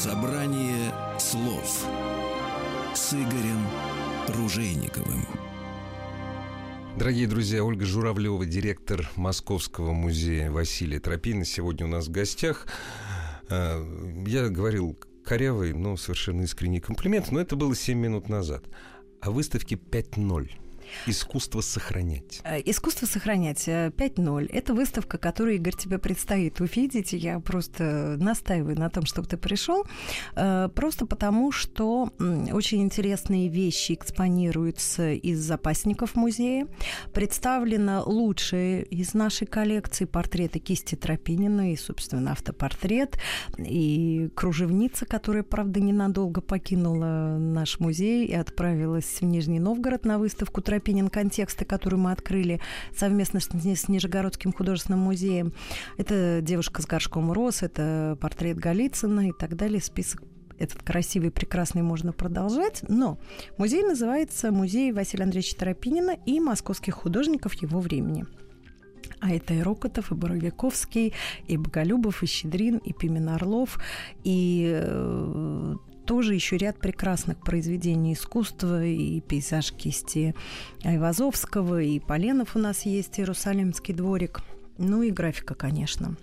Собрание 0.00 0.94
слов 1.18 1.84
с 2.94 3.12
Игорем 3.14 3.66
Ружейниковым. 4.28 5.26
Дорогие 6.96 7.26
друзья, 7.26 7.64
Ольга 7.64 7.84
Журавлева, 7.84 8.46
директор 8.46 9.10
Московского 9.16 9.92
музея 9.92 10.52
Василия 10.52 11.00
Тропина, 11.00 11.44
сегодня 11.44 11.86
у 11.86 11.88
нас 11.88 12.06
в 12.06 12.12
гостях. 12.12 12.68
А, 13.50 13.84
я 14.24 14.48
говорил 14.48 14.96
корявый, 15.24 15.72
но 15.72 15.96
совершенно 15.96 16.42
искренний 16.42 16.78
комплимент, 16.78 17.32
но 17.32 17.40
это 17.40 17.56
было 17.56 17.74
7 17.74 17.98
минут 17.98 18.28
назад. 18.28 18.66
О 19.20 19.32
выставке 19.32 19.74
5.0. 19.74 20.67
Искусство 21.06 21.60
сохранять. 21.60 22.40
Э, 22.44 22.60
искусство 22.64 23.06
сохранять 23.06 23.66
5.0. 23.68 24.44
Э, 24.44 24.48
Это 24.52 24.74
выставка, 24.74 25.18
которую, 25.18 25.56
Игорь, 25.56 25.76
тебе 25.76 25.98
предстоит 25.98 26.60
увидеть. 26.60 27.12
Я 27.12 27.40
просто 27.40 28.16
настаиваю 28.18 28.78
на 28.78 28.90
том, 28.90 29.04
чтобы 29.06 29.28
ты 29.28 29.36
пришел. 29.36 29.84
Э, 30.34 30.68
просто 30.74 31.06
потому, 31.06 31.52
что 31.52 32.10
очень 32.52 32.82
интересные 32.82 33.48
вещи 33.48 33.92
экспонируются 33.92 35.12
из 35.12 35.38
запасников 35.40 36.14
музея. 36.14 36.66
Представлено 37.12 38.02
лучшее 38.04 38.84
из 38.84 39.14
нашей 39.14 39.46
коллекции 39.46 40.04
портреты 40.04 40.58
кисти 40.58 40.94
Тропинина 40.94 41.72
и, 41.72 41.76
собственно, 41.76 42.32
автопортрет 42.32 43.18
и 43.58 44.30
кружевница, 44.34 45.06
которая, 45.06 45.42
правда, 45.42 45.80
ненадолго 45.80 46.40
покинула 46.40 47.36
наш 47.38 47.80
музей 47.80 48.26
и 48.26 48.34
отправилась 48.34 49.20
в 49.20 49.24
Нижний 49.24 49.60
Новгород 49.60 50.04
на 50.04 50.18
выставку 50.18 50.60
Тропинина 50.60 50.77
Тропинин 50.78 51.08
контексты, 51.08 51.64
которые 51.64 51.98
мы 51.98 52.12
открыли 52.12 52.60
совместно 52.96 53.40
с, 53.40 53.48
с 53.48 53.88
Нижегородским 53.88 54.52
художественным 54.52 55.00
музеем. 55.00 55.52
Это 55.96 56.38
девушка 56.40 56.82
с 56.82 56.86
горшком 56.86 57.32
роз, 57.32 57.64
это 57.64 58.16
портрет 58.20 58.58
Голицына 58.58 59.30
и 59.30 59.32
так 59.32 59.56
далее. 59.56 59.82
Список 59.82 60.22
этот 60.56 60.84
красивый, 60.84 61.32
прекрасный 61.32 61.82
можно 61.82 62.12
продолжать. 62.12 62.84
Но 62.88 63.18
музей 63.56 63.82
называется 63.82 64.52
«Музей 64.52 64.92
Василия 64.92 65.24
Андреевича 65.24 65.56
Тропинина 65.56 66.16
и 66.26 66.38
московских 66.38 66.94
художников 66.94 67.54
его 67.54 67.80
времени». 67.80 68.24
А 69.20 69.32
это 69.32 69.54
и 69.54 69.62
Рокотов, 69.62 70.12
и 70.12 70.14
Боровиковский, 70.14 71.12
и 71.48 71.56
Боголюбов, 71.56 72.22
и 72.22 72.26
Щедрин, 72.26 72.76
и 72.76 72.92
Пимен 72.92 73.30
Орлов, 73.30 73.80
и 74.22 74.70
э, 74.80 75.74
тоже 76.08 76.34
еще 76.34 76.56
ряд 76.56 76.78
прекрасных 76.78 77.38
произведений 77.38 78.14
искусства. 78.14 78.82
И 78.82 79.20
пейзаж 79.20 79.72
кисти 79.72 80.34
Айвазовского, 80.82 81.82
и 81.82 82.00
Поленов 82.00 82.56
у 82.56 82.58
нас 82.58 82.86
есть, 82.86 83.20
Иерусалимский 83.20 83.92
дворик, 83.92 84.40
ну 84.78 85.02
и 85.02 85.10
графика, 85.10 85.54
конечно. 85.54 86.16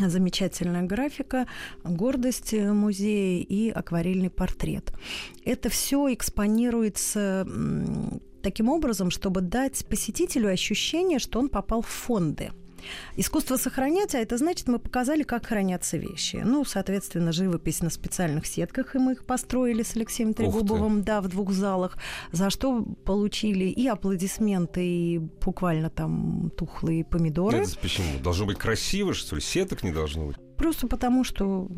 Замечательная 0.00 0.82
графика, 0.82 1.46
гордость 1.84 2.52
музея 2.52 3.40
и 3.40 3.70
акварельный 3.70 4.30
портрет. 4.30 4.92
Это 5.44 5.68
все 5.68 6.12
экспонируется 6.12 7.46
таким 8.42 8.68
образом, 8.68 9.10
чтобы 9.10 9.42
дать 9.42 9.86
посетителю 9.86 10.50
ощущение, 10.50 11.20
что 11.20 11.38
он 11.38 11.48
попал 11.48 11.82
в 11.82 11.86
фонды– 11.86 12.50
Искусство 13.16 13.56
сохранять, 13.56 14.14
а 14.14 14.18
это 14.18 14.36
значит, 14.38 14.68
мы 14.68 14.78
показали, 14.78 15.22
как 15.22 15.46
хранятся 15.46 15.96
вещи. 15.96 16.42
Ну, 16.44 16.64
соответственно, 16.64 17.32
живопись 17.32 17.80
на 17.80 17.90
специальных 17.90 18.46
сетках, 18.46 18.94
и 18.94 18.98
мы 18.98 19.12
их 19.12 19.24
построили 19.24 19.82
с 19.82 19.96
Алексеем 19.96 20.34
Трегубовым, 20.34 21.02
да, 21.02 21.20
в 21.20 21.28
двух 21.28 21.52
залах, 21.52 21.96
за 22.32 22.50
что 22.50 22.84
получили 23.04 23.64
и 23.64 23.86
аплодисменты, 23.86 24.84
и 24.86 25.18
буквально 25.18 25.90
там 25.90 26.50
тухлые 26.56 27.04
помидоры. 27.04 27.58
Это 27.58 27.78
почему? 27.78 28.18
Должно 28.22 28.46
быть 28.46 28.58
красиво, 28.58 29.14
что 29.14 29.36
ли? 29.36 29.42
Сеток 29.42 29.82
не 29.82 29.92
должно 29.92 30.26
быть? 30.26 30.36
Просто 30.56 30.86
потому, 30.86 31.24
что 31.24 31.68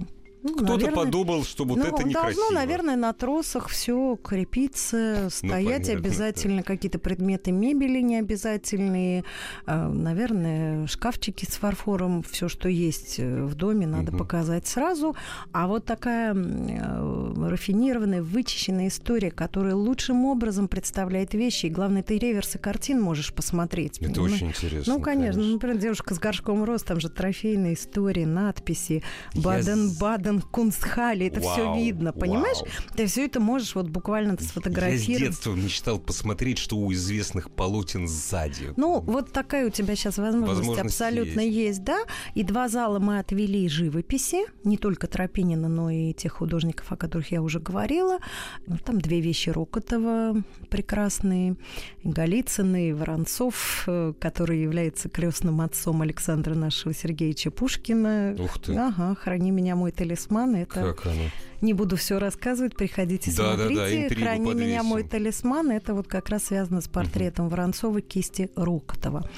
ну, 0.47 0.65
Кто-то 0.65 0.93
подумал, 0.93 1.45
что 1.45 1.65
вот 1.65 1.79
ну, 1.79 1.85
это 1.85 2.05
некрасиво. 2.05 2.23
Должно, 2.23 2.51
наверное, 2.51 2.97
на 2.97 3.13
тросах 3.13 3.69
все 3.69 4.17
крепиться, 4.23 5.23
ну, 5.25 5.31
стоять 5.31 5.89
ну, 5.89 5.95
обязательно, 5.95 6.63
какие-то 6.63 6.99
предметы 6.99 7.53
мебели 7.53 8.01
не 8.01 8.19
обязательные, 8.19 9.25
а, 9.67 9.89
наверное, 9.89 10.87
шкафчики 10.87 11.45
с 11.45 11.57
фарфором, 11.57 12.23
все, 12.23 12.49
что 12.49 12.69
есть 12.69 13.17
э, 13.19 13.45
в 13.45 13.55
доме, 13.55 13.87
надо 13.87 14.13
угу. 14.13 14.19
показать 14.19 14.67
сразу. 14.67 15.17
А 15.53 15.67
вот 15.67 15.85
такая 15.85 16.35
э, 16.35 17.49
рафинированная, 17.49 18.23
вычищенная 18.23 18.89
история, 18.89 19.31
которая 19.31 19.75
лучшим 19.75 20.25
образом 20.25 20.69
представляет 20.69 21.35
вещи, 21.35 21.67
и 21.67 21.71
главное, 21.71 22.03
ты 22.03 22.19
реверсы 22.19 22.59
картин 22.59 23.01
можешь 23.01 23.33
посмотреть. 23.33 23.99
Это 23.99 24.13
понимаешь? 24.13 24.35
очень 24.35 24.49
интересно. 24.49 24.95
Ну, 24.95 25.01
конечно. 25.01 25.35
конечно. 25.35 25.53
Например, 25.55 25.77
девушка 25.79 26.15
с 26.15 26.19
горшком 26.19 26.65
роз, 26.65 26.83
там 26.83 27.01
же 27.01 27.09
трофейная 27.09 27.75
история, 27.75 28.27
надписи, 28.27 29.03
Баден-Баден, 29.35 30.36
Лондон, 30.37 30.51
Кунстхале, 30.51 31.29
это 31.29 31.41
все 31.41 31.75
видно, 31.75 32.13
понимаешь? 32.13 32.59
Вау. 32.61 32.97
Ты 32.97 33.07
все 33.07 33.27
это 33.27 33.41
можешь 33.41 33.75
вот 33.75 33.89
буквально 33.89 34.37
сфотографировать. 34.39 35.09
Я 35.09 35.17
с 35.17 35.21
детства 35.21 35.55
мечтал 35.55 35.99
посмотреть, 35.99 36.59
что 36.59 36.77
у 36.77 36.93
известных 36.93 37.51
полотен 37.51 38.09
сзади. 38.09 38.73
Ну, 38.77 39.01
вот 39.01 39.33
такая 39.33 39.67
у 39.67 39.71
тебя 39.71 39.95
сейчас 39.97 40.19
возможность, 40.19 40.59
возможность 40.59 40.87
абсолютно 40.87 41.41
есть. 41.41 41.57
есть, 41.57 41.85
да. 41.85 41.99
И 42.35 42.43
два 42.43 42.69
зала 42.69 42.99
мы 42.99 43.19
отвели 43.19 43.69
живописи, 43.69 44.47
не 44.65 44.77
только 44.77 45.07
Тропинина, 45.07 45.69
но 45.69 45.91
и 45.91 46.13
тех 46.13 46.33
художников, 46.33 46.93
о 46.93 46.97
которых 46.97 47.33
я 47.33 47.43
уже 47.43 47.61
говорила. 47.61 48.19
Ну, 48.67 48.77
там 48.79 49.01
две 49.01 49.21
вещи 49.21 49.51
Рокотова 49.51 50.43
прекрасные, 50.71 51.57
Голицыны, 52.05 52.95
Воронцов, 52.95 53.85
э, 53.87 54.13
который 54.19 54.61
является 54.61 55.09
крестным 55.09 55.61
отцом 55.61 56.03
Александра 56.03 56.55
нашего 56.55 56.95
Сергеевича 56.95 57.51
Пушкина. 57.51 58.37
Ух 58.39 58.59
ты. 58.61 58.75
Ага, 58.77 59.15
храни 59.15 59.51
меня 59.51 59.77
мой 59.77 59.93
талисман 59.93 60.26
талисман. 60.27 60.57
Это... 60.57 60.95
Как 60.95 61.07
оно? 61.07 61.31
Не 61.63 61.73
буду 61.73 61.97
все 61.97 62.19
рассказывать, 62.19 62.77
приходите, 62.77 63.33
да, 63.35 63.55
смотрите. 63.55 64.09
Да, 64.11 64.15
да, 64.15 64.21
Храни 64.21 64.55
меня 64.55 64.83
мой 64.83 65.05
талисман. 65.05 65.71
Это 65.71 65.95
вот 65.95 66.07
как 66.07 66.29
раз 66.29 66.45
связано 66.45 66.83
с 66.83 66.89
портретом 66.89 67.47
угу. 67.47 67.53
Воронцова 67.53 68.01
кисти 68.03 68.51
Рокотова. 68.57 69.29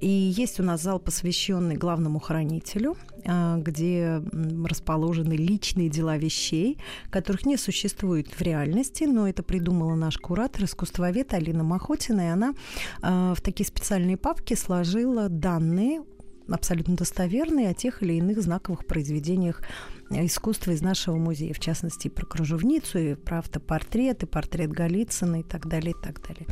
И 0.00 0.08
есть 0.08 0.58
у 0.58 0.62
нас 0.62 0.82
зал, 0.82 0.98
посвященный 0.98 1.76
главному 1.76 2.18
хранителю, 2.18 2.96
а, 3.26 3.58
где 3.58 4.22
расположены 4.64 5.34
личные 5.34 5.90
дела 5.90 6.16
вещей, 6.16 6.78
которых 7.10 7.44
не 7.44 7.58
существует 7.58 8.28
в 8.28 8.40
реальности, 8.40 9.04
но 9.04 9.28
это 9.28 9.42
придумала 9.42 9.94
наш 9.94 10.16
куратор, 10.16 10.64
искусствовед 10.64 11.34
Алина 11.34 11.62
Махотина, 11.62 12.22
и 12.22 12.30
она 12.30 12.54
а, 13.02 13.34
в 13.34 13.42
такие 13.42 13.66
специальные 13.66 14.16
папки 14.16 14.54
сложила 14.54 15.28
данные 15.28 16.02
абсолютно 16.48 16.96
достоверные 16.96 17.70
о 17.70 17.74
тех 17.74 18.02
или 18.02 18.14
иных 18.14 18.42
знаковых 18.42 18.86
произведениях 18.86 19.62
искусства 20.10 20.70
из 20.70 20.82
нашего 20.82 21.16
музея, 21.16 21.52
в 21.52 21.58
частности, 21.58 22.08
про 22.08 22.24
кружевницу, 22.24 22.98
и 22.98 23.14
про 23.14 23.38
автопортрет, 23.38 24.22
и 24.22 24.26
портрет 24.26 24.70
Голицына, 24.70 25.40
и 25.40 25.42
так 25.42 25.66
далее, 25.66 25.92
и 25.98 26.02
так 26.02 26.20
далее. 26.22 26.46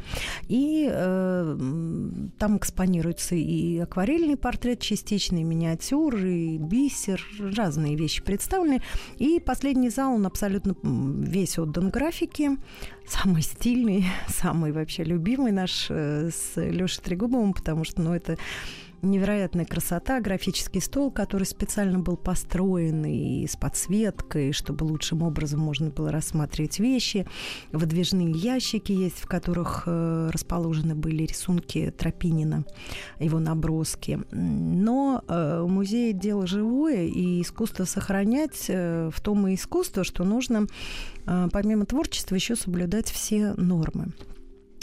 И 0.49 0.89
э, 0.91 1.57
там 2.39 2.57
экспонируется 2.57 3.35
и 3.35 3.79
акварельный 3.79 4.37
портрет 4.37 4.81
частичный, 4.81 5.43
миниатюры, 5.43 6.33
и 6.33 6.59
бисер, 6.59 7.25
разные 7.57 7.97
вещи 7.97 8.23
представлены. 8.23 8.83
И 9.19 9.41
последний 9.41 9.91
зал, 9.91 10.15
он 10.15 10.27
абсолютно 10.27 10.75
весь 10.83 11.59
отдан 11.59 11.91
графике, 11.91 12.57
самый 13.07 13.43
стильный, 13.43 14.05
самый 14.29 14.73
вообще 14.73 15.05
любимый 15.05 15.53
наш 15.53 15.87
э, 15.91 16.31
с 16.31 16.61
Лешей 16.61 17.03
Трегубовым, 17.03 17.53
потому 17.53 17.85
что, 17.85 18.03
ну, 18.03 18.15
это 18.15 18.37
невероятная 19.05 19.65
красота, 19.65 20.21
графический 20.21 20.81
стол, 20.81 21.11
который 21.11 21.45
специально 21.45 21.99
был 21.99 22.17
построен 22.17 23.05
и 23.05 23.47
с 23.47 23.57
подсветкой, 23.57 24.53
чтобы 24.53 24.85
лучшим 24.85 25.23
образом 25.23 25.61
можно 25.61 25.91
было 25.91 26.11
рассматривать 26.11 26.79
вещи. 26.79 27.27
Выдвижные 27.73 28.31
ящики 28.31 28.93
есть, 28.93 29.19
в 29.21 29.27
которых 29.27 29.85
э, 29.87 30.31
расположены 30.33 30.95
были 30.95 31.25
рисунки 31.25 31.93
Тропинина, 31.97 32.65
его 33.19 33.39
наброски. 33.39 34.21
Но 34.33 35.23
э, 35.29 35.65
музей– 35.69 36.13
дело 36.15 36.47
живое, 36.47 37.05
и 37.05 37.43
искусство 37.43 37.85
сохранять 37.85 38.67
э, 38.69 39.11
в 39.13 39.21
том 39.21 39.47
и 39.47 39.55
искусство, 39.55 40.05
что 40.05 40.25
нужно 40.25 40.67
помимо 41.25 41.87
творчества 41.87 42.35
еще 42.35 42.55
соблюдать 42.55 43.11
все 43.11 43.55
нормы. 43.55 44.13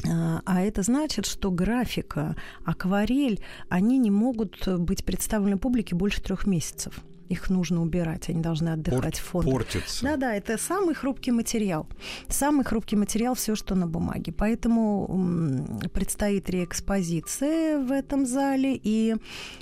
А, 0.07 0.41
а 0.45 0.61
это 0.61 0.81
значит, 0.83 1.25
что 1.25 1.51
графика, 1.51 2.35
акварель, 2.65 3.43
они 3.69 3.97
не 3.97 4.11
могут 4.11 4.67
быть 4.67 5.05
представлены 5.05 5.57
публике 5.57 5.95
больше 5.95 6.21
трех 6.21 6.47
месяцев. 6.47 7.01
их 7.31 7.49
нужно 7.49 7.81
убирать, 7.81 8.29
они 8.29 8.41
должны 8.41 8.69
отдыхать 8.69 9.01
Порт, 9.01 9.15
в 9.15 9.23
фондах. 9.23 9.53
Портится. 9.53 10.03
Да-да, 10.03 10.35
это 10.35 10.57
самый 10.57 10.95
хрупкий 10.95 11.31
материал. 11.31 11.87
Самый 12.27 12.65
хрупкий 12.65 12.97
материал 12.97 13.35
все, 13.35 13.55
что 13.55 13.75
на 13.75 13.87
бумаге. 13.87 14.33
Поэтому 14.33 15.79
предстоит 15.93 16.49
реэкспозиция 16.49 17.79
в 17.79 17.91
этом 17.91 18.25
зале, 18.25 18.79
и 18.83 19.15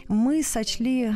мы 0.08 0.44
сочли 0.44 1.14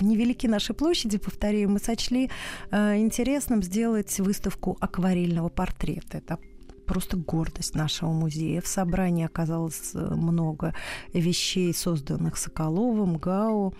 невелики 0.00 0.46
наши 0.46 0.74
площади, 0.74 1.18
повторяю, 1.18 1.70
мы 1.70 1.78
сочли 1.78 2.30
э, 2.70 2.96
интересным 2.96 3.62
сделать 3.62 4.18
выставку 4.18 4.76
акварельного 4.80 5.48
портрета. 5.48 6.18
Это 6.18 6.38
просто 6.84 7.16
гордость 7.16 7.74
нашего 7.74 8.10
музея. 8.10 8.60
В 8.60 8.66
собрании 8.66 9.24
оказалось 9.24 9.92
э, 9.94 9.98
много 9.98 10.74
вещей, 11.12 11.72
созданных 11.74 12.36
Соколовым, 12.36 13.16
Гау 13.16 13.74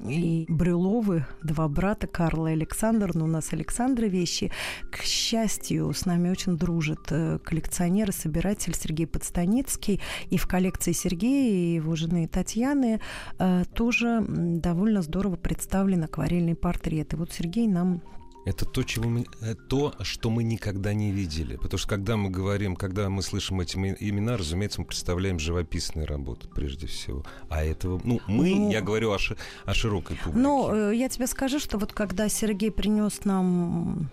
и 0.00 0.46
Брюловы, 0.48 1.26
два 1.42 1.68
брата, 1.68 2.06
Карла 2.06 2.48
и 2.48 2.52
Александр. 2.52 3.12
Но 3.14 3.24
у 3.24 3.28
нас 3.28 3.52
Александра 3.52 4.06
вещи. 4.06 4.52
К 4.90 5.02
счастью, 5.02 5.92
с 5.92 6.06
нами 6.06 6.30
очень 6.30 6.56
дружит 6.56 7.00
э, 7.10 7.38
коллекционер 7.42 8.10
и 8.10 8.12
собиратель 8.12 8.74
Сергей 8.74 9.06
Подстаницкий. 9.06 10.00
И 10.30 10.36
в 10.36 10.46
коллекции 10.46 10.92
Сергея 10.92 11.52
и 11.52 11.74
его 11.74 11.96
жены 11.96 12.28
Татьяны 12.28 13.00
э, 13.38 13.64
тоже 13.74 14.24
довольно 14.28 15.02
здорово 15.02 15.36
представлены 15.36 16.04
акварельные 16.04 16.56
портреты. 16.56 17.16
Вот 17.16 17.32
Сергей 17.32 17.66
нам 17.66 18.02
это 18.44 18.64
то, 18.64 18.82
чего 18.82 19.08
мы, 19.08 19.26
э, 19.40 19.54
то, 19.54 19.94
что 20.00 20.30
мы 20.30 20.42
никогда 20.42 20.94
не 20.94 21.12
видели. 21.12 21.56
Потому 21.56 21.78
что 21.78 21.88
когда 21.88 22.16
мы 22.16 22.30
говорим, 22.30 22.76
когда 22.76 23.08
мы 23.08 23.22
слышим 23.22 23.60
эти 23.60 23.76
имена, 23.76 24.36
разумеется, 24.36 24.80
мы 24.80 24.86
представляем 24.86 25.38
живописные 25.38 26.06
работы 26.06 26.48
прежде 26.48 26.86
всего. 26.86 27.24
А 27.48 27.64
этого, 27.64 28.00
ну, 28.04 28.20
мы, 28.26 28.54
ну, 28.54 28.70
я 28.70 28.80
говорю 28.80 29.12
о, 29.12 29.18
ши, 29.18 29.36
о 29.64 29.74
широкой 29.74 30.16
публике. 30.16 30.40
Ну, 30.40 30.74
э, 30.74 30.96
я 30.96 31.08
тебе 31.08 31.26
скажу, 31.26 31.58
что 31.58 31.78
вот 31.78 31.92
когда 31.92 32.28
Сергей 32.28 32.70
принес 32.70 33.24
нам 33.24 34.10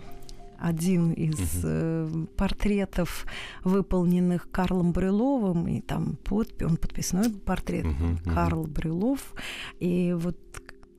один 0.58 1.12
из 1.12 1.64
угу. 1.64 2.26
портретов, 2.36 3.24
выполненных 3.64 4.50
Карлом 4.50 4.92
Брюловым, 4.92 5.68
и 5.68 5.80
там 5.80 6.16
подпись, 6.24 6.66
он 6.66 6.76
подписной 6.76 7.30
портрет 7.30 7.86
угу, 7.86 8.18
Карл 8.34 8.62
угу. 8.62 8.68
Брюлов, 8.68 9.34
и 9.78 10.14
вот 10.18 10.36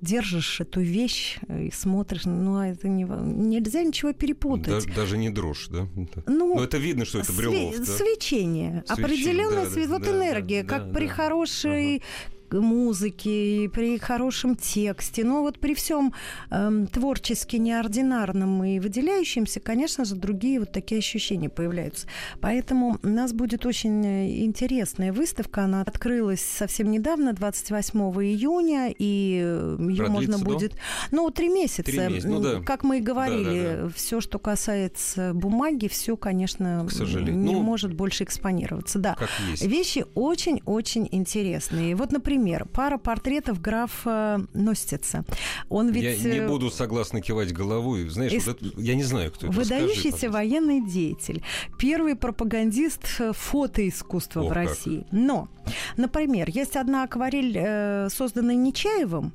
держишь 0.02 0.62
эту 0.62 0.82
вещь 0.82 1.40
и 1.50 1.72
смотришь, 1.72 2.26
ну, 2.26 2.58
а 2.58 2.68
это 2.68 2.88
не, 2.88 3.04
нельзя 3.04 3.84
ничего 3.84 4.14
перепутать. 4.14 4.68
Даже, 4.68 4.88
даже 4.94 5.18
не 5.18 5.30
дрожь, 5.30 5.68
да? 5.70 5.88
Ну, 6.26 6.56
Но 6.56 6.64
это 6.64 6.78
видно, 6.78 7.06
что 7.06 7.20
это 7.20 7.34
брелов, 7.34 7.76
све- 7.76 7.80
да? 7.80 7.86
Свечение. 7.86 8.84
Свечение. 8.86 8.86
Определенная 8.88 9.66
да, 9.66 9.72
свет... 9.72 9.88
да, 9.88 9.94
вот 9.94 10.04
да, 10.04 10.12
энергия, 10.12 10.64
да, 10.64 10.70
как 10.70 10.88
да, 10.88 10.94
при 10.94 11.08
да. 11.08 11.14
хорошей 11.14 11.96
ага 11.98 12.06
музыки, 12.54 13.68
при 13.74 13.98
хорошем 13.98 14.56
тексте, 14.56 15.24
но 15.24 15.42
вот 15.42 15.60
при 15.60 15.74
всем 15.74 16.14
э, 16.50 16.86
творчески 16.92 17.58
неординарном 17.58 18.64
и 18.64 18.80
выделяющемся, 18.80 19.60
конечно 19.60 20.06
же, 20.06 20.16
другие 20.16 20.60
вот 20.60 20.72
такие 20.72 21.00
ощущения 21.00 21.50
появляются. 21.50 22.08
Поэтому 22.42 22.98
у 23.04 23.08
нас 23.08 23.34
будет 23.34 23.66
очень 23.66 24.06
э, 24.06 24.44
интересная 24.44 25.14
выставка. 25.14 25.64
Она 25.64 25.82
открылась 25.82 26.42
совсем 26.42 26.92
недавно, 26.92 27.34
28 27.34 28.00
июня, 28.00 28.94
и 28.98 29.42
э, 29.44 29.78
ее 29.80 30.08
можно 30.08 30.40
будет... 30.40 30.74
Ну, 31.12 31.30
три 31.30 31.50
месяца. 31.50 31.84
Три 31.84 32.00
месяца. 32.00 32.28
Ну, 32.28 32.40
да. 32.40 32.62
Как 32.62 32.84
мы 32.84 32.98
и 32.98 33.02
говорили, 33.02 33.64
да, 33.64 33.76
да, 33.76 33.84
да. 33.84 33.90
все, 33.96 34.22
что 34.22 34.40
касается 34.40 35.34
бумаги, 35.34 35.88
все, 35.88 36.18
конечно, 36.18 36.86
К 36.88 36.92
сожалению. 36.92 37.38
не 37.38 37.54
ну, 37.54 37.62
может 37.62 37.94
больше 37.94 38.24
экспонироваться. 38.24 39.00
Да. 39.00 39.16
Как 39.16 39.30
есть. 39.50 39.66
Вещи 39.66 40.06
очень-очень 40.16 41.08
интересные. 41.12 41.96
Вот, 41.96 42.12
например, 42.12 42.39
пример. 42.40 42.66
Пара 42.66 42.98
портретов 42.98 43.62
графа 43.62 44.46
Ностица. 44.54 45.26
Он 45.70 45.90
ведь... 45.90 46.22
Я 46.22 46.34
не 46.34 46.40
э, 46.40 46.48
буду 46.48 46.70
согласно 46.70 47.22
кивать 47.22 47.54
головой. 47.54 48.08
Знаешь, 48.10 48.32
Из... 48.32 48.48
вот 48.48 48.62
это, 48.62 48.82
я 48.82 48.96
не 48.96 49.04
знаю, 49.04 49.32
кто 49.32 49.48
это. 49.48 49.56
Выдающийся 49.56 50.18
Скажи, 50.18 50.32
военный 50.32 50.82
деятель. 50.82 51.44
Первый 51.78 52.16
пропагандист 52.16 53.04
э, 53.20 53.34
фотоискусства 53.34 54.42
О, 54.42 54.48
в 54.48 54.52
России. 54.52 55.02
Как. 55.02 55.12
Но, 55.12 55.50
например, 55.98 56.50
есть 56.50 56.76
одна 56.76 57.04
акварель, 57.04 57.58
э, 57.58 58.08
созданная 58.10 58.56
Нечаевым, 58.56 59.34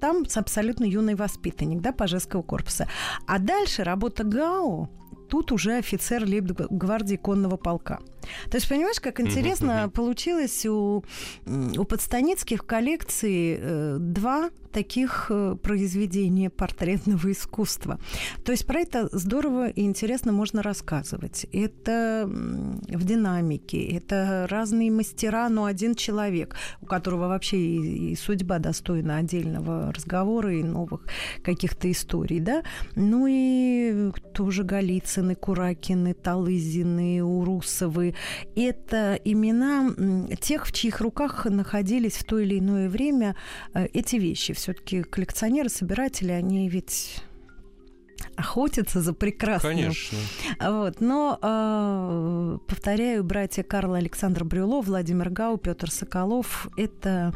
там 0.00 0.24
абсолютно 0.34 0.84
юный 0.84 1.14
воспитанник, 1.14 1.80
да, 1.80 1.92
Пажеского 1.92 2.42
корпуса. 2.42 2.88
А 3.26 3.38
дальше 3.38 3.84
работа 3.84 4.24
Гао, 4.24 4.88
тут 5.32 5.50
уже 5.50 5.78
офицер 5.78 6.26
лейб-гвардии 6.26 7.16
конного 7.16 7.56
полка. 7.56 8.00
То 8.50 8.58
есть, 8.58 8.68
понимаешь, 8.68 9.00
как 9.00 9.18
интересно 9.18 9.90
получилось 9.94 10.66
у, 10.66 11.04
у 11.46 11.84
подстаницких 11.84 12.60
в 12.60 12.66
коллекции 12.66 13.58
э, 13.58 13.96
два 13.98 14.50
таких 14.72 15.26
э, 15.30 15.56
произведения 15.62 16.50
портретного 16.50 17.30
искусства. 17.30 17.98
То 18.44 18.52
есть 18.52 18.66
про 18.66 18.80
это 18.80 19.08
здорово 19.12 19.68
и 19.68 19.82
интересно 19.82 20.32
можно 20.32 20.62
рассказывать. 20.62 21.46
Это 21.52 22.28
в 22.28 23.04
динамике, 23.04 23.84
это 23.96 24.46
разные 24.48 24.90
мастера, 24.90 25.48
но 25.48 25.64
один 25.64 25.94
человек, 25.94 26.56
у 26.80 26.86
которого 26.86 27.28
вообще 27.28 27.58
и, 27.58 28.12
и 28.12 28.16
судьба 28.16 28.58
достойна 28.58 29.18
отдельного 29.18 29.92
разговора 29.92 30.54
и 30.54 30.62
новых 30.62 31.06
каких-то 31.42 31.90
историй, 31.90 32.40
да. 32.40 32.62
Ну 32.96 33.26
и 33.28 34.10
тоже 34.32 34.64
Голицыны, 34.64 35.34
Куракины, 35.34 36.14
Талызины, 36.14 37.22
Урусовы, 37.22 38.14
это 38.56 39.14
имена 39.24 39.94
тех, 40.40 40.66
в 40.66 40.72
чьих 40.72 41.00
руках 41.00 41.46
находились 41.46 42.14
в 42.14 42.24
то 42.24 42.38
или 42.38 42.58
иное 42.58 42.88
время 42.88 43.36
э, 43.74 43.86
эти 43.92 44.16
вещи. 44.16 44.52
Все-таки 44.62 45.02
коллекционеры, 45.02 45.68
собиратели, 45.68 46.30
они 46.30 46.68
ведь 46.68 47.20
охотятся 48.36 49.00
за 49.00 49.12
прекрасным. 49.12 49.72
Конечно. 49.72 50.18
Вот. 50.60 51.00
Но, 51.00 51.36
э, 51.42 52.58
повторяю, 52.68 53.24
братья 53.24 53.64
Карла 53.64 53.98
Александр 53.98 54.44
Брюлов, 54.44 54.86
Владимир 54.86 55.30
Гау, 55.30 55.56
Петр 55.56 55.90
Соколов– 55.90 56.68
это 56.76 57.34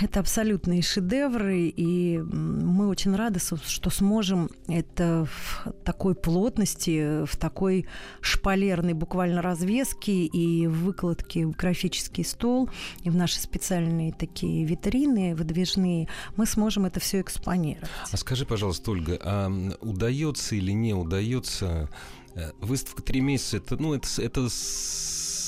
это 0.00 0.20
абсолютные 0.20 0.82
шедевры, 0.82 1.68
и 1.68 2.18
мы 2.18 2.88
очень 2.88 3.14
рады, 3.14 3.40
что 3.40 3.90
сможем 3.90 4.50
это 4.68 5.26
в 5.26 5.72
такой 5.84 6.14
плотности, 6.14 7.24
в 7.24 7.36
такой 7.36 7.86
шпалерной 8.20 8.92
буквально 8.92 9.42
развеске 9.42 10.24
и 10.24 10.66
выкладке 10.66 11.46
в 11.46 11.52
графический 11.52 12.24
стол, 12.24 12.68
и 13.02 13.10
в 13.10 13.16
наши 13.16 13.40
специальные 13.40 14.12
такие 14.12 14.64
витрины 14.64 15.34
выдвижные, 15.34 16.08
мы 16.36 16.46
сможем 16.46 16.84
это 16.86 17.00
все 17.00 17.20
экспонировать. 17.20 17.88
А 18.10 18.16
скажи, 18.16 18.44
пожалуйста, 18.44 18.90
Ольга, 18.90 19.18
а 19.22 19.50
удается 19.80 20.56
или 20.56 20.72
не 20.72 20.94
удается 20.94 21.88
э, 22.34 22.50
выставка 22.60 23.02
три 23.02 23.20
месяца? 23.20 23.56
Это, 23.58 23.76
ну, 23.76 23.94
это, 23.94 24.08
это 24.20 24.48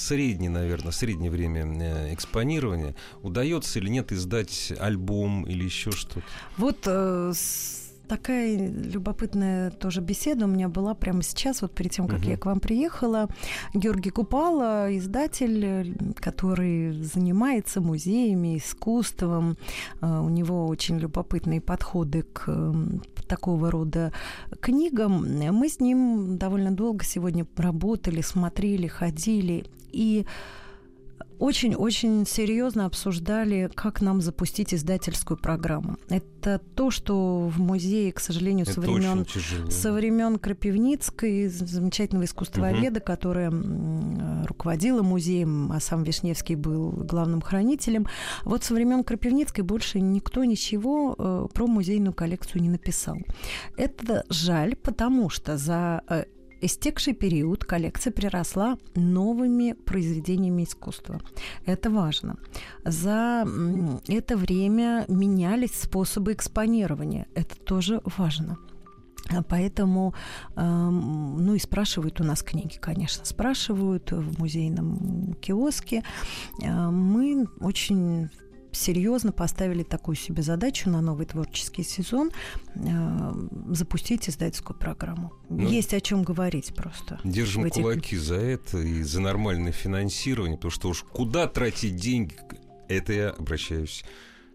среднее, 0.07 0.51
наверное, 0.51 0.93
среднее 0.93 1.31
время 1.31 1.65
э, 1.65 2.15
экспонирования. 2.15 2.95
Удается 3.23 3.79
или 3.79 3.89
нет 3.89 4.13
издать 4.13 4.73
альбом 4.79 5.45
или 5.45 5.65
еще 5.65 5.91
что-то? 5.91 6.23
Вот 6.57 6.79
э, 6.87 7.33
такая 8.07 8.69
любопытная 8.69 9.71
тоже 9.71 10.01
беседа 10.01 10.45
у 10.45 10.49
меня 10.49 10.69
была 10.69 10.95
прямо 10.95 11.23
сейчас, 11.23 11.63
вот 11.63 11.75
перед 11.75 11.93
тем, 11.93 12.09
как 12.09 12.21
угу. 12.21 12.29
я 12.29 12.37
к 12.37 12.47
вам 12.47 12.61
приехала. 12.61 13.29
Георгий 13.75 14.11
Купала, 14.11 14.97
издатель, 14.97 15.97
который 16.17 16.93
занимается 17.03 17.81
музеями, 17.81 18.59
искусством. 18.59 19.57
Э, 20.01 20.21
у 20.21 20.29
него 20.29 20.67
очень 20.67 20.99
любопытные 20.99 21.61
подходы 21.61 22.23
к 22.23 22.47
такого 23.27 23.71
рода 23.71 24.13
книгам. 24.61 25.27
Мы 25.53 25.69
с 25.69 25.81
ним 25.81 26.39
довольно 26.39 26.71
долго 26.71 27.05
сегодня 27.05 27.47
работали, 27.57 28.21
смотрели, 28.21 28.87
ходили. 28.87 29.67
И 29.93 30.27
очень-очень 31.39 32.27
серьезно 32.27 32.87
обсуждали, 32.87 33.71
как 33.75 34.01
нам 34.01 34.21
запустить 34.21 34.75
издательскую 34.75 35.37
программу. 35.37 35.97
Это 36.09 36.61
то, 36.75 36.91
что 36.91 37.49
в 37.49 37.61
музее, 37.61 38.13
к 38.13 38.21
сожалению, 38.21 38.67
со 38.67 38.81
времен, 38.81 39.27
со 39.71 39.93
времен 39.93 40.39
Крапивницкой, 40.39 41.49
замечательного 41.49 42.25
искусствоведа, 42.25 42.99
угу. 42.99 43.07
которая 43.07 43.53
руководила 44.47 45.03
музеем, 45.03 45.73
а 45.73 45.81
сам 45.81 46.03
Вишневский 46.03 46.55
был 46.55 46.91
главным 46.91 47.41
хранителем. 47.41 48.07
Вот 48.45 48.65
со 48.65 48.75
времен 48.75 49.05
Крапивницкой 49.05 49.65
больше 49.65 50.01
никто 50.01 50.45
ничего 50.45 51.15
э, 51.19 51.47
про 51.53 51.67
музейную 51.67 52.13
коллекцию 52.13 52.63
не 52.63 52.69
написал. 52.69 53.17
Это 53.77 54.25
жаль, 54.29 54.77
потому 54.77 55.31
что 55.31 55.57
за 55.57 56.03
э, 56.09 56.25
истекший 56.61 57.15
период 57.15 57.65
коллекция 57.65 58.13
приросла 58.13 58.79
новыми 58.95 59.73
произведениями 59.73 60.65
искусства. 60.65 61.21
Это 61.65 61.91
важно. 61.91 62.37
За 62.85 63.47
это 64.09 64.37
время 64.37 65.05
менялись 65.09 65.75
способы 65.75 66.33
экспонирования. 66.33 67.27
Это 67.35 67.57
тоже 67.57 68.01
важно. 68.17 68.59
Поэтому, 69.49 70.15
ну 70.55 71.55
и 71.55 71.59
спрашивают 71.59 72.21
у 72.21 72.25
нас 72.25 72.43
книги, 72.45 72.77
конечно, 72.81 73.25
спрашивают 73.25 74.13
в 74.13 74.39
музейном 74.39 75.35
киоске. 75.41 76.05
Мы 76.61 77.49
очень 77.59 78.31
серьезно 78.77 79.33
поставили 79.33 79.83
такую 79.83 80.17
себе 80.17 80.43
задачу 80.43 80.91
на 80.91 81.01
новый 81.01 81.27
творческий 81.27 81.83
сезон 81.83 82.31
э, 82.75 83.33
запустить 83.71 84.29
издательскую 84.29 84.79
программу. 84.79 85.33
Ну, 85.49 85.69
Есть 85.69 85.95
о 85.95 86.01
чем 86.01 86.23
говорить 86.23 86.75
просто. 86.75 87.21
Держим 87.25 87.65
этих... 87.65 87.83
кулаки 87.83 88.17
за 88.17 88.37
это 88.37 88.79
и 88.79 89.03
за 89.03 89.21
нормальное 89.21 89.73
финансирование, 89.73 90.57
потому 90.57 90.71
что 90.71 90.89
уж 90.89 91.03
куда 91.03 91.47
тратить 91.47 91.97
деньги, 91.97 92.37
это 92.89 93.13
я 93.13 93.31
обращаюсь 93.31 94.05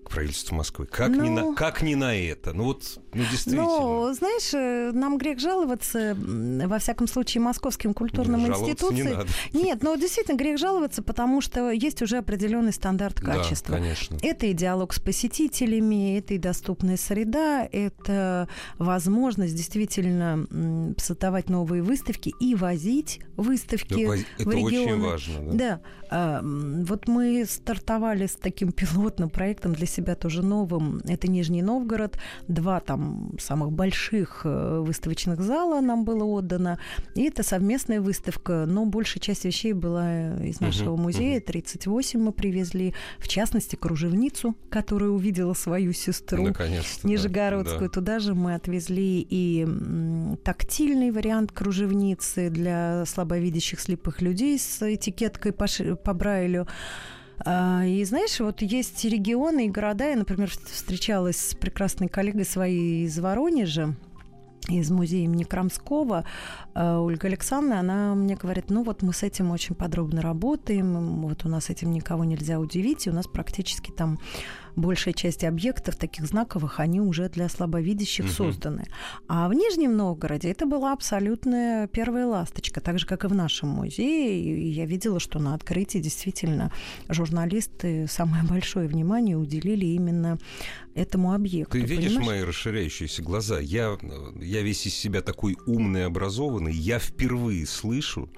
правительству 0.10 0.56
Москвы. 0.56 0.86
Как, 0.86 1.10
ну, 1.10 1.24
не 1.24 1.30
на, 1.30 1.56
как 1.56 1.82
не 1.82 1.96
на 1.96 2.16
это? 2.16 2.54
Ну 2.54 2.66
вот, 2.66 3.00
ну 3.14 3.24
действительно. 3.30 3.64
Ну, 3.64 4.14
знаешь, 4.14 4.54
э, 4.54 4.92
нам 4.94 5.18
грех 5.18 5.40
жаловаться, 5.40 6.16
во 6.18 6.80
всяком 6.80 7.08
случае, 7.08 7.42
московским 7.42 7.94
культурным 7.94 8.46
институциям. 8.48 8.96
Не 8.96 9.04
надо. 9.04 9.28
Нет, 9.54 9.84
но 9.84 9.96
действительно 9.96 10.38
грех 10.38 10.58
жаловаться, 10.58 11.02
потому 11.02 11.42
что 11.42 11.72
есть 11.72 12.02
уже 12.02 12.18
определенный 12.18 12.74
стандарт 12.74 13.20
качества. 13.20 13.76
Да, 13.76 13.82
конечно. 13.82 14.18
Это 14.22 14.46
и 14.46 14.54
диалог 14.54 14.94
с 14.94 15.00
посетителями, 15.00 16.18
это 16.18 16.34
и 16.34 16.38
доступная 16.38 16.98
среда, 16.98 17.68
это 17.72 18.48
возможность 18.78 19.56
действительно 19.56 20.48
создавать 20.98 21.50
новые 21.50 21.84
выставки 21.84 22.34
и 22.40 22.56
возить 22.56 23.22
выставки 23.38 24.04
это 24.38 24.50
в 24.50 24.52
регионы. 24.52 24.68
очень 24.68 25.00
важно. 25.00 25.52
Да. 25.52 25.54
да. 25.54 25.82
А, 26.12 26.42
вот 26.44 27.08
мы 27.08 27.46
стартовали 27.48 28.28
с 28.28 28.36
таким 28.36 28.72
пилотным 28.74 29.30
проектом 29.30 29.74
для 29.74 29.88
себя 29.88 30.16
тоже 30.16 30.44
новым. 30.44 31.02
Это 31.08 31.30
Нижний 31.30 31.62
Новгород. 31.62 32.18
Два 32.48 32.82
там 32.82 33.32
самых 33.40 33.72
больших 33.72 34.42
э, 34.44 34.80
выставочных 34.86 35.42
зала 35.42 35.80
нам 35.80 36.04
было 36.04 36.26
отдано. 36.26 36.80
И 37.16 37.24
это 37.24 37.44
совместная 37.44 38.02
выставка, 38.02 38.66
но 38.68 38.86
большая 38.86 39.22
часть 39.22 39.46
вещей 39.46 39.72
была 39.74 40.36
из 40.44 40.60
нашего 40.60 40.98
музея. 40.98 41.40
38 41.40 42.20
мы 42.20 42.34
привезли. 42.34 42.94
В 43.18 43.28
частности, 43.30 43.78
кружевницу, 43.78 44.56
которая 44.70 45.10
увидела 45.10 45.54
свою 45.54 45.94
сестру. 45.94 46.44
Нижегородскую. 47.04 47.90
Да. 47.90 47.94
Туда 47.94 48.20
же 48.20 48.36
мы 48.36 48.56
отвезли 48.56 49.26
и 49.30 49.66
тактильный 50.44 51.12
вариант 51.12 51.54
кружевницы 51.54 52.50
для 52.50 53.06
слабовидящих 53.06 53.80
слепых 53.80 54.22
людей 54.22 54.60
с 54.60 54.82
этикеткой 54.82 55.54
по 56.04 56.14
Брайлю. 56.14 56.68
А, 57.46 57.84
и 57.86 58.04
знаешь, 58.04 58.40
вот 58.40 58.62
есть 58.62 59.04
регионы 59.06 59.68
и 59.68 59.70
города. 59.70 60.10
Я, 60.10 60.16
например, 60.16 60.50
встречалась 60.50 61.38
с 61.38 61.56
прекрасной 61.56 62.08
коллегой 62.08 62.46
своей 62.46 63.06
из 63.06 63.18
Воронежа, 63.20 63.96
из 64.70 64.92
музея 64.92 65.24
имени 65.24 65.44
Крамского, 65.44 66.26
а, 66.74 67.00
Ольга 67.00 67.28
Александровна, 67.28 67.80
она 67.80 68.16
мне 68.16 68.36
говорит, 68.36 68.70
ну 68.70 68.84
вот 68.84 69.02
мы 69.02 69.14
с 69.14 69.24
этим 69.24 69.52
очень 69.52 69.76
подробно 69.76 70.22
работаем, 70.22 71.22
вот 71.22 71.46
у 71.46 71.50
нас 71.50 71.70
этим 71.70 71.92
никого 71.92 72.24
нельзя 72.24 72.60
удивить, 72.60 73.08
и 73.08 73.10
у 73.10 73.14
нас 73.14 73.28
практически 73.28 73.92
там 73.92 74.20
большая 74.76 75.14
часть 75.14 75.44
объектов 75.44 75.96
таких 75.96 76.26
знаковых, 76.26 76.80
они 76.80 77.02
уже 77.02 77.30
для 77.30 77.50
слабовидящих 77.50 78.26
угу. 78.26 78.32
созданы. 78.32 78.86
А 79.28 79.48
в 79.48 79.54
Нижнем 79.54 79.96
Новгороде 79.96 80.50
это 80.50 80.66
была 80.66 80.94
абсолютная 80.94 81.88
первая 81.88 82.26
ласточка, 82.28 82.82
так 82.82 83.00
же, 83.00 83.06
как 83.06 83.26
и 83.26 83.28
в 83.28 83.34
нашем 83.34 83.70
музее. 83.70 84.40
И 84.40 84.70
я 84.70 84.86
видела, 84.86 85.20
что 85.20 85.40
на 85.40 85.54
открытии 85.54 86.00
действительно 86.00 86.72
журналисты 87.10 88.08
самое 88.08 88.44
большое 88.44 88.88
внимание 88.88 89.38
уделили 89.38 89.86
именно 89.86 90.38
этому 90.96 91.34
объекту. 91.34 91.72
Ты 91.72 91.82
видишь 91.82 92.16
понимаешь? 92.16 92.28
мои 92.28 92.42
расширяющиеся 92.42 93.22
глаза? 93.22 93.60
Я, 93.60 93.98
я 94.40 94.62
весь 94.62 94.86
из 94.86 94.94
себя 94.94 95.22
такой 95.22 95.58
умный, 95.66 96.06
образованный. 96.06 96.74
Я 96.74 97.00
впервые 97.00 97.66
слышу 97.66 98.30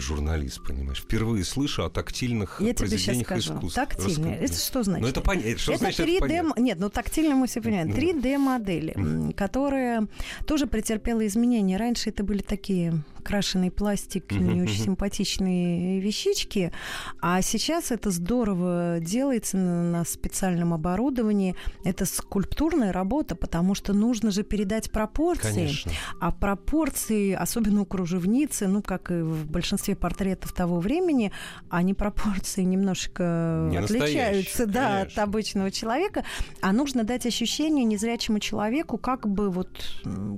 журналист, 0.00 0.62
понимаешь. 0.64 1.00
Впервые 1.00 1.44
слышу 1.44 1.84
о 1.84 1.90
тактильных 1.90 2.60
Я 2.60 2.74
произведениях 2.74 3.28
тебе 3.28 3.36
сейчас 3.40 3.44
скажу. 3.44 3.58
искусства. 3.58 3.86
Тактильные. 3.86 4.36
Это 4.38 4.54
что 4.54 4.82
значит? 4.82 5.02
Ну, 5.02 5.08
это 5.08 5.20
понятно. 5.20 5.58
Что 5.58 5.72
это 5.72 5.80
значит 5.80 6.06
3D... 6.06 6.16
это 6.16 6.20
понятно? 6.20 6.60
Нет, 6.60 6.78
ну 6.78 6.90
тактильно 6.90 7.34
мы 7.34 7.46
все 7.46 7.60
понимаем. 7.60 7.90
3D-модели, 7.90 9.32
которые 9.32 10.06
тоже 10.46 10.66
претерпела 10.66 11.26
изменения. 11.26 11.76
Раньше 11.76 12.10
это 12.10 12.24
были 12.24 12.42
такие 12.42 13.02
крашеный 13.20 13.70
пластик, 13.70 14.32
не 14.32 14.62
очень 14.62 14.84
симпатичные 14.84 16.00
вещички. 16.00 16.72
А 17.20 17.42
сейчас 17.42 17.90
это 17.90 18.10
здорово 18.10 18.98
делается 19.00 19.56
на 19.56 20.04
специальном 20.04 20.74
оборудовании. 20.74 21.54
Это 21.84 22.06
скульптурная 22.06 22.92
работа, 22.92 23.34
потому 23.36 23.74
что 23.74 23.92
нужно 23.92 24.30
же 24.30 24.42
передать 24.42 24.90
пропорции. 24.90 25.66
Конечно. 25.66 25.92
А 26.20 26.30
пропорции, 26.30 27.32
особенно 27.32 27.82
у 27.82 27.84
кружевницы, 27.84 28.66
ну, 28.66 28.82
как 28.82 29.10
и 29.10 29.22
в 29.22 29.46
большинстве 29.46 29.96
портретов 29.96 30.52
того 30.52 30.80
времени, 30.80 31.32
они 31.68 31.94
пропорции 31.94 32.62
немножко 32.62 33.68
не 33.70 33.76
отличаются 33.78 34.66
да, 34.66 35.02
от 35.02 35.18
обычного 35.18 35.70
человека. 35.70 36.24
А 36.60 36.72
нужно 36.72 37.04
дать 37.04 37.26
ощущение 37.26 37.84
незрячему 37.84 38.38
человеку, 38.38 38.98
как 38.98 39.28
бы 39.28 39.50
вот 39.50 39.68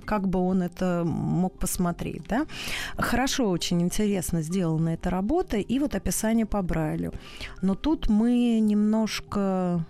как 0.04 0.28
бы 0.28 0.40
он 0.40 0.62
это 0.62 1.02
мог 1.04 1.58
посмотреть, 1.58 2.22
да? 2.28 2.46
Хорошо, 2.96 3.50
очень 3.50 3.82
интересно 3.82 4.42
сделана 4.42 4.90
эта 4.90 5.10
работа, 5.10 5.56
и 5.56 5.78
вот 5.78 5.94
описание 5.94 6.46
по 6.46 6.62
Брайлю. 6.62 7.12
Но 7.60 7.74
тут 7.74 8.08
мы 8.08 8.60
немножко, 8.60 9.84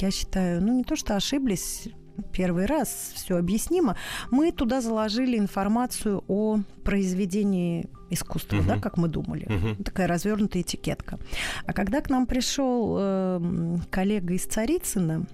я 0.00 0.10
считаю, 0.10 0.62
ну 0.62 0.76
не 0.76 0.84
то 0.84 0.96
что 0.96 1.16
ошиблись, 1.16 1.88
первый 2.32 2.66
раз, 2.66 3.12
все 3.14 3.36
объяснимо, 3.36 3.96
мы 4.30 4.52
туда 4.52 4.80
заложили 4.80 5.38
информацию 5.38 6.24
о 6.28 6.58
произведении 6.84 7.88
искусства, 8.10 8.56
uh-huh. 8.56 8.66
да, 8.66 8.78
как 8.78 8.96
мы 8.96 9.08
думали. 9.08 9.46
Uh-huh. 9.46 9.82
Такая 9.82 10.06
развернутая 10.06 10.62
этикетка. 10.62 11.18
А 11.66 11.72
когда 11.72 12.00
к 12.00 12.10
нам 12.10 12.26
пришел 12.26 12.96
э, 12.98 13.78
коллега 13.90 14.34
из 14.34 14.44
Царицына, 14.44 15.26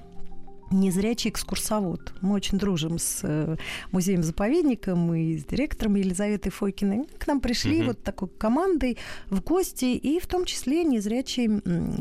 незрячий 0.70 1.30
экскурсовод. 1.30 2.12
Мы 2.20 2.34
очень 2.34 2.58
дружим 2.58 2.98
с 2.98 3.20
э, 3.22 3.56
музеем-заповедником 3.92 5.14
и 5.14 5.36
с 5.36 5.44
директором 5.44 5.94
Елизаветой 5.94 6.50
Фойкиной. 6.52 7.04
К 7.18 7.26
нам 7.26 7.40
пришли 7.40 7.78
угу. 7.80 7.88
вот 7.88 8.02
такой 8.02 8.28
командой 8.28 8.98
в 9.30 9.40
гости, 9.42 9.84
и 9.84 10.18
в 10.18 10.26
том 10.26 10.44
числе 10.44 10.84
незрячий 10.84 11.46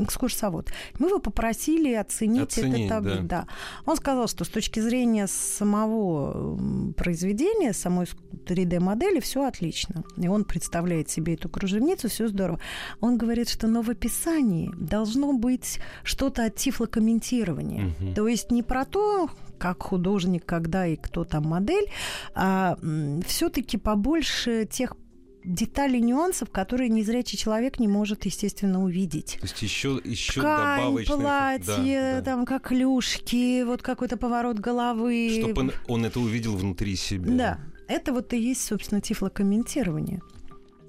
экскурсовод. 0.02 0.72
Мы 0.98 1.08
его 1.08 1.18
попросили 1.18 1.94
оценить, 1.94 2.42
оценить 2.42 2.86
этот 2.86 2.98
объект. 2.98 3.22
Да. 3.26 3.42
да. 3.42 3.46
Он 3.86 3.96
сказал, 3.96 4.28
что 4.28 4.44
с 4.44 4.48
точки 4.48 4.80
зрения 4.80 5.26
самого 5.26 6.58
произведения, 6.94 7.72
самой 7.72 8.06
3D-модели, 8.46 9.20
все 9.20 9.44
отлично. 9.44 10.04
И 10.16 10.28
он 10.28 10.44
представляет 10.44 11.10
себе 11.10 11.34
эту 11.34 11.48
кружевницу, 11.48 12.08
все 12.08 12.28
здорово. 12.28 12.60
Он 13.00 13.16
говорит, 13.16 13.48
что 13.48 13.66
на 13.66 13.82
в 13.82 13.90
описании 13.90 14.70
должно 14.76 15.32
быть 15.32 15.78
что-то 16.02 16.44
от 16.44 16.56
тифлокомментирования. 16.56 17.94
Угу. 18.00 18.14
То 18.14 18.28
есть 18.28 18.50
не 18.54 18.62
про 18.62 18.84
то, 18.84 19.28
как 19.58 19.82
художник, 19.82 20.44
когда 20.46 20.86
и 20.86 20.96
кто 20.96 21.24
там 21.24 21.44
модель, 21.44 21.88
а 22.34 22.78
все-таки 23.26 23.76
побольше 23.76 24.66
тех 24.70 24.96
деталей, 25.44 26.00
нюансов, 26.00 26.50
которые 26.50 26.88
незрячий 26.88 27.36
человек 27.36 27.78
не 27.78 27.86
может, 27.86 28.24
естественно, 28.24 28.82
увидеть. 28.82 29.36
То 29.40 29.46
есть 29.46 29.62
еще, 29.62 30.00
еще 30.02 30.40
Ткань, 30.40 30.80
добавочные... 30.80 31.18
платье, 31.18 32.12
да, 32.16 32.22
там 32.22 32.40
да. 32.40 32.46
как 32.46 32.68
клюшки, 32.68 33.62
вот 33.64 33.82
какой-то 33.82 34.16
поворот 34.16 34.58
головы. 34.58 35.38
Чтобы 35.40 35.60
он, 35.60 35.72
он 35.86 36.04
это 36.06 36.20
увидел 36.20 36.56
внутри 36.56 36.96
себя. 36.96 37.30
Да, 37.30 37.60
это 37.88 38.12
вот 38.12 38.32
и 38.32 38.38
есть, 38.38 38.64
собственно, 38.64 39.00
тифлокомментирование. 39.00 40.22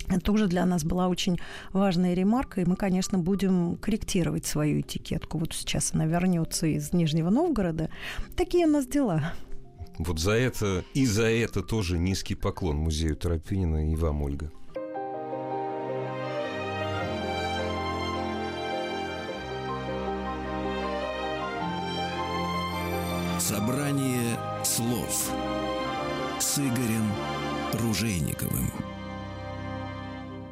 Это 0.08 0.20
тоже 0.20 0.48
для 0.48 0.66
нас 0.66 0.84
была 0.84 1.08
очень 1.08 1.40
важная 1.74 2.14
ремарка, 2.14 2.62
и 2.62 2.66
мы, 2.66 2.76
конечно, 2.76 3.18
будем 3.18 3.78
корректировать 3.78 4.46
свою 4.46 4.82
этикетку. 4.82 5.38
Вот 5.38 5.54
сейчас 5.54 5.94
она 5.94 6.06
вернется 6.06 6.68
из 6.68 6.94
Нижнего 6.94 7.30
Новгорода. 7.30 7.90
Такие 8.36 8.68
у 8.68 8.70
нас 8.70 8.88
дела. 8.88 9.34
Вот 9.98 10.20
за 10.20 10.34
это 10.34 10.84
и 10.94 11.06
за 11.06 11.30
это 11.30 11.62
тоже 11.62 11.98
низкий 11.98 12.36
поклон 12.36 12.78
музею 12.78 13.16
Тропинина 13.16 13.92
и 13.92 13.96
вам, 13.96 14.22
Ольга. 14.22 14.52
Собрание 23.40 24.38
слов 24.64 25.32
с 26.40 26.58
Игорем 26.58 27.12
Ружейниковым. 27.74 28.95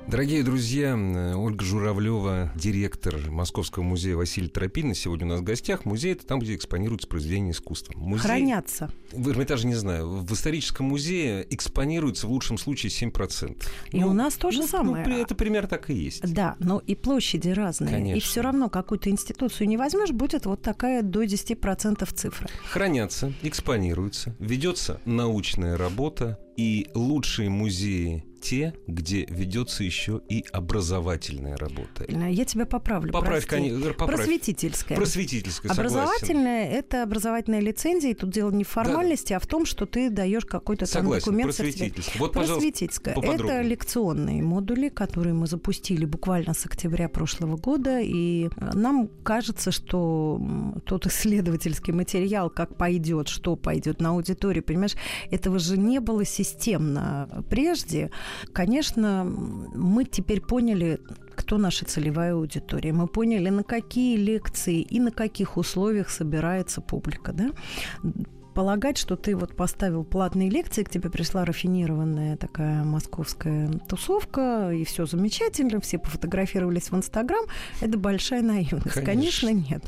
Дорогие 0.07 0.43
друзья, 0.43 0.95
Ольга 1.35 1.63
Журавлева, 1.63 2.51
директор 2.55 3.15
Московского 3.31 3.83
музея 3.83 4.15
Василия 4.15 4.49
Тропина, 4.49 4.93
сегодня 4.93 5.25
у 5.25 5.29
нас 5.29 5.39
в 5.39 5.43
гостях. 5.43 5.85
Музей– 5.85 6.11
это 6.13 6.25
там, 6.25 6.39
где 6.39 6.55
экспонируются 6.55 7.07
произведения 7.07 7.51
искусства. 7.51 7.97
Музей... 7.97 8.21
Хранятся. 8.23 8.91
В 9.11 9.29
Эрмитаже 9.29 9.65
не 9.65 9.75
знаю. 9.75 10.09
В 10.09 10.33
историческом 10.33 10.87
музее 10.87 11.47
экспонируется 11.49 12.27
в 12.27 12.31
лучшем 12.31 12.57
случае 12.57 12.91
7%. 12.91 13.63
И 13.91 13.99
ну, 13.99 14.09
у 14.09 14.13
нас 14.13 14.35
то 14.35 14.51
же 14.51 14.59
ну, 14.59 14.67
самое. 14.67 15.05
Ну, 15.07 15.17
это 15.17 15.35
пример 15.35 15.67
так 15.67 15.89
и 15.89 15.93
есть. 15.93 16.31
Да, 16.31 16.57
но 16.59 16.79
и 16.79 16.95
площади 16.95 17.49
разные. 17.49 17.95
Конечно. 17.95 18.17
И 18.17 18.19
все 18.19 18.41
равно 18.41 18.69
какую-то 18.69 19.09
институцию 19.09 19.67
не 19.67 19.77
возьмешь, 19.77 20.11
будет 20.11 20.45
вот 20.45 20.61
такая 20.61 21.01
до 21.01 21.23
10% 21.23 22.13
цифра. 22.13 22.49
Хранятся, 22.65 23.33
экспонируются, 23.41 24.35
ведется 24.39 24.99
научная 25.05 25.77
работа, 25.77 26.39
и 26.57 26.87
лучшие 26.93 27.49
музеи 27.49 28.23
те, 28.43 28.73
где 28.87 29.25
ведется 29.29 29.83
еще 29.83 30.21
и 30.29 30.43
образовательная 30.51 31.55
работа. 31.55 32.05
Я 32.09 32.45
тебя 32.45 32.65
поправлю. 32.65 33.11
Поправь, 33.13 33.45
конечно. 33.45 33.93
Поправь. 33.93 34.17
Просветительская. 34.17 34.97
Просветительская, 34.97 35.71
Образовательная– 35.71 36.69
это 36.71 37.03
образовательная 37.03 37.61
лицензия, 37.61 38.11
и 38.11 38.13
тут 38.13 38.31
дело 38.31 38.51
не 38.51 38.65
в 38.65 38.67
формальности, 38.67 39.29
да. 39.29 39.37
а 39.37 39.39
в 39.39 39.47
том, 39.47 39.65
что 39.65 39.85
ты 39.85 40.09
даешь 40.09 40.45
какой-то 40.45 40.85
там 40.85 41.03
согласен. 41.03 41.25
документ. 41.25 41.55
Просветительская. 41.55 42.19
Вот, 42.19 42.33
Просветительская. 42.33 43.15
Это 43.15 43.61
лекционные 43.61 44.43
модули, 44.43 44.89
которые 44.89 45.33
мы 45.33 45.47
запустили 45.47 46.05
буквально 46.05 46.53
с 46.53 46.65
октября 46.65 47.07
прошлого 47.07 47.55
года, 47.55 47.99
и 48.01 48.49
нам 48.73 49.09
кажется, 49.23 49.71
что 49.71 50.41
тот 50.85 51.05
исследовательский 51.05 51.93
материал, 51.93 52.49
как 52.49 52.75
пойдет, 52.75 53.29
что 53.29 53.55
пойдет 53.55 54.01
на 54.01 54.09
аудиторию, 54.09 54.63
понимаешь, 54.63 54.95
этого 55.31 55.59
же 55.59 55.77
не 55.77 55.99
было 55.99 56.25
системно 56.25 57.43
прежде. 57.49 58.11
Конечно, 58.53 59.23
мы 59.23 60.05
теперь 60.05 60.41
поняли, 60.41 60.99
кто 61.35 61.57
наша 61.57 61.85
целевая 61.85 62.33
аудитория. 62.33 62.93
Мы 62.93 63.07
поняли, 63.07 63.49
на 63.49 63.63
какие 63.63 64.17
лекции 64.17 64.81
и 64.81 64.99
на 64.99 65.11
каких 65.11 65.57
условиях 65.57 66.09
собирается 66.09 66.81
публика. 66.81 67.33
Да? 67.33 67.51
Полагать, 68.53 68.97
что 68.97 69.15
ты 69.15 69.35
вот 69.35 69.55
поставил 69.55 70.03
платные 70.03 70.49
лекции, 70.49 70.83
к 70.83 70.89
тебе 70.89 71.09
пришла 71.09 71.45
рафинированная 71.45 72.37
такая 72.37 72.83
московская 72.83 73.69
тусовка, 73.87 74.71
и 74.71 74.83
все 74.85 75.05
замечательно, 75.05 75.79
все 75.81 75.97
пофотографировались 75.97 76.91
в 76.91 76.95
Инстаграм, 76.95 77.45
это 77.81 77.97
большая 77.97 78.41
наивность. 78.41 79.03
Конечно. 79.03 79.23
Конечно, 79.23 79.49
нет. 79.49 79.83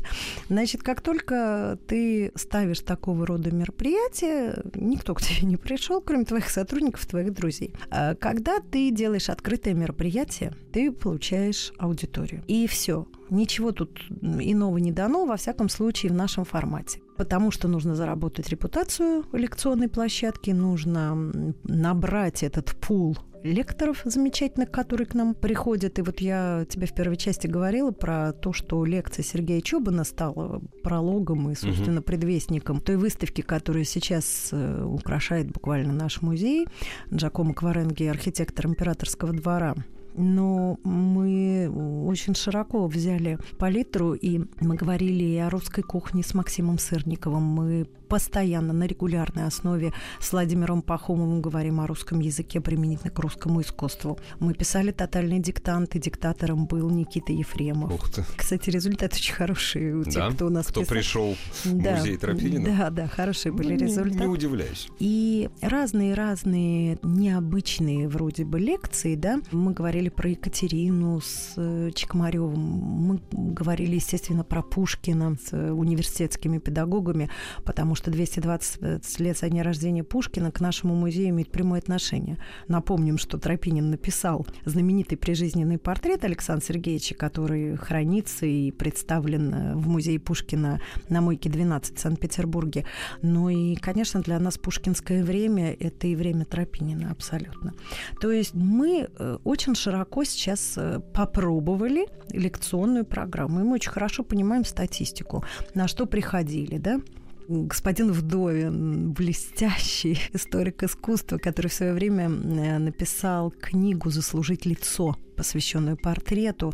Значит, 0.48 0.82
как 0.82 1.00
только 1.00 1.78
ты 1.86 2.32
ставишь 2.34 2.80
такого 2.80 3.26
рода 3.26 3.50
мероприятия, 3.50 4.62
никто 4.74 5.14
к 5.14 5.22
тебе 5.22 5.46
не 5.46 5.56
пришел, 5.56 6.00
кроме 6.00 6.24
твоих 6.24 6.48
сотрудников, 6.48 7.06
твоих 7.06 7.32
друзей. 7.32 7.74
А 7.90 8.14
когда 8.14 8.60
ты 8.60 8.90
делаешь 8.90 9.28
открытое 9.28 9.74
мероприятие, 9.74 10.54
ты 10.72 10.90
получаешь 10.90 11.72
аудиторию. 11.78 12.42
И 12.46 12.66
все. 12.66 13.06
Ничего 13.30 13.72
тут 13.72 14.00
иного 14.20 14.78
не 14.78 14.92
дано, 14.92 15.26
во 15.26 15.36
всяком 15.36 15.68
случае, 15.68 16.12
в 16.12 16.14
нашем 16.14 16.44
формате. 16.44 17.00
Потому 17.16 17.50
что 17.50 17.68
нужно 17.68 17.94
заработать 17.94 18.48
репутацию 18.48 19.24
лекционной 19.32 19.88
площадки, 19.88 20.50
нужно 20.50 21.54
набрать 21.64 22.42
этот 22.42 22.76
пул 22.76 23.16
лекторов 23.42 24.02
замечательных, 24.04 24.70
которые 24.70 25.06
к 25.06 25.14
нам 25.14 25.34
приходят. 25.34 25.98
И 25.98 26.02
вот 26.02 26.20
я 26.20 26.66
тебе 26.68 26.86
в 26.86 26.92
первой 26.92 27.16
части 27.16 27.46
говорила 27.46 27.90
про 27.90 28.32
то, 28.32 28.52
что 28.52 28.84
лекция 28.84 29.22
Сергея 29.22 29.60
Чубана 29.60 30.04
стала 30.04 30.60
прологом 30.82 31.50
и, 31.50 31.54
собственно, 31.54 32.02
предвестником 32.02 32.80
той 32.80 32.96
выставки, 32.96 33.42
которая 33.42 33.84
сейчас 33.84 34.50
э, 34.52 34.84
украшает 34.84 35.50
буквально 35.50 35.92
наш 35.92 36.22
музей. 36.22 36.66
Джакомо 37.12 37.54
Кваренги, 37.54 38.04
архитектор 38.04 38.66
императорского 38.66 39.32
двора 39.32 39.74
но 40.16 40.78
мы 40.82 41.70
очень 42.06 42.34
широко 42.34 42.86
взяли 42.86 43.38
палитру, 43.58 44.14
и 44.14 44.40
мы 44.60 44.76
говорили 44.76 45.24
и 45.24 45.36
о 45.38 45.50
русской 45.50 45.82
кухне 45.82 46.22
с 46.22 46.34
Максимом 46.34 46.78
Сырниковым, 46.78 47.42
мы 47.42 47.86
постоянно 48.08 48.72
на 48.72 48.86
регулярной 48.86 49.46
основе 49.46 49.92
с 50.20 50.32
Владимиром 50.32 50.82
Пахомовым 50.82 51.40
говорим 51.40 51.80
о 51.80 51.86
русском 51.86 52.20
языке 52.20 52.60
применительно 52.60 53.10
к 53.10 53.18
русскому 53.18 53.60
искусству. 53.60 54.18
Мы 54.38 54.54
писали 54.54 54.92
тотальный 54.92 55.38
диктант, 55.38 55.96
и 55.96 55.98
диктатором 55.98 56.66
был 56.66 56.90
Никита 56.90 57.32
Ефремов. 57.32 57.92
Ух 57.92 58.10
ты. 58.10 58.24
Кстати, 58.36 58.70
результаты 58.70 59.16
очень 59.16 59.34
хорошие 59.34 59.96
у 59.96 60.04
тех, 60.04 60.14
да? 60.14 60.30
кто 60.30 60.46
у 60.46 60.50
нас 60.50 60.66
Кто 60.66 60.80
писал. 60.80 60.94
пришел 60.94 61.36
в 61.64 61.82
да, 61.82 61.96
музей 61.96 62.16
Тропинина. 62.16 62.76
Да, 62.76 62.90
да, 62.90 63.08
хорошие 63.08 63.52
были 63.52 63.74
ну, 63.74 63.80
результаты. 63.80 64.20
Не 64.20 64.26
удивляюсь. 64.26 64.88
И 64.98 65.50
разные-разные 65.60 66.98
необычные 67.02 68.08
вроде 68.08 68.44
бы 68.44 68.60
лекции, 68.60 69.14
да. 69.14 69.40
Мы 69.50 69.72
говорили 69.72 70.08
про 70.08 70.30
Екатерину 70.30 71.20
с 71.20 71.54
э, 71.56 71.90
Чекмаревым, 71.94 72.58
мы 72.58 73.20
говорили, 73.32 73.96
естественно, 73.96 74.44
про 74.44 74.62
Пушкина 74.62 75.36
с 75.44 75.52
университетскими 75.52 76.58
педагогами, 76.58 77.30
потому 77.64 77.94
что 77.96 78.10
220 78.10 79.20
лет 79.20 79.38
со 79.38 79.48
дня 79.48 79.62
рождения 79.62 80.04
Пушкина 80.04 80.52
к 80.52 80.60
нашему 80.60 80.94
музею 80.94 81.30
имеет 81.30 81.50
прямое 81.50 81.80
отношение. 81.80 82.38
Напомним, 82.68 83.18
что 83.18 83.38
Тропинин 83.38 83.90
написал 83.90 84.46
знаменитый 84.64 85.18
прижизненный 85.18 85.78
портрет 85.78 86.24
Александра 86.24 86.64
Сергеевича, 86.64 87.14
который 87.14 87.76
хранится 87.76 88.46
и 88.46 88.70
представлен 88.70 89.54
э, 89.54 89.74
в 89.74 89.88
музее 89.88 90.20
Пушкина 90.20 90.80
на 91.08 91.20
Мойке 91.20 91.48
12 91.48 91.96
в 91.96 92.00
Санкт-Петербурге. 92.00 92.86
Ну 93.22 93.48
и, 93.48 93.74
конечно, 93.76 94.20
для 94.20 94.38
нас 94.38 94.58
пушкинское 94.58 95.24
время– 95.24 95.72
это 95.80 96.06
и 96.06 96.14
время 96.14 96.44
Тропинина 96.44 97.10
абсолютно. 97.10 97.74
То 98.20 98.30
есть 98.30 98.54
мы 98.54 99.08
э, 99.18 99.38
очень 99.44 99.74
широко 99.74 100.24
сейчас 100.24 100.74
э, 100.76 101.00
попробовали 101.14 102.06
лекционную 102.30 103.04
программу, 103.04 103.60
и 103.60 103.62
мы 103.64 103.74
очень 103.74 103.90
хорошо 103.90 104.22
понимаем 104.22 104.64
статистику, 104.64 105.44
на 105.74 105.88
что 105.88 106.06
приходили, 106.06 106.78
да, 106.78 107.00
господин 107.48 108.12
Вдовин, 108.12 109.12
блестящий 109.12 110.18
историк 110.32 110.82
искусства, 110.82 111.38
который 111.38 111.68
в 111.68 111.74
свое 111.74 111.92
время 111.92 112.24
э, 112.26 112.78
написал 112.78 113.50
книгу 113.50 114.10
«Заслужить 114.10 114.66
лицо», 114.66 115.16
посвященную 115.36 115.96
портрету. 115.96 116.72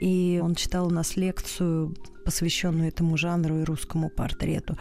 И 0.00 0.40
он 0.42 0.54
читал 0.54 0.86
у 0.86 0.90
нас 0.90 1.16
лекцию 1.16 1.94
посвященную 2.24 2.88
этому 2.88 3.16
жанру 3.16 3.60
и 3.60 3.64
русскому 3.64 4.08
портрету. 4.08 4.78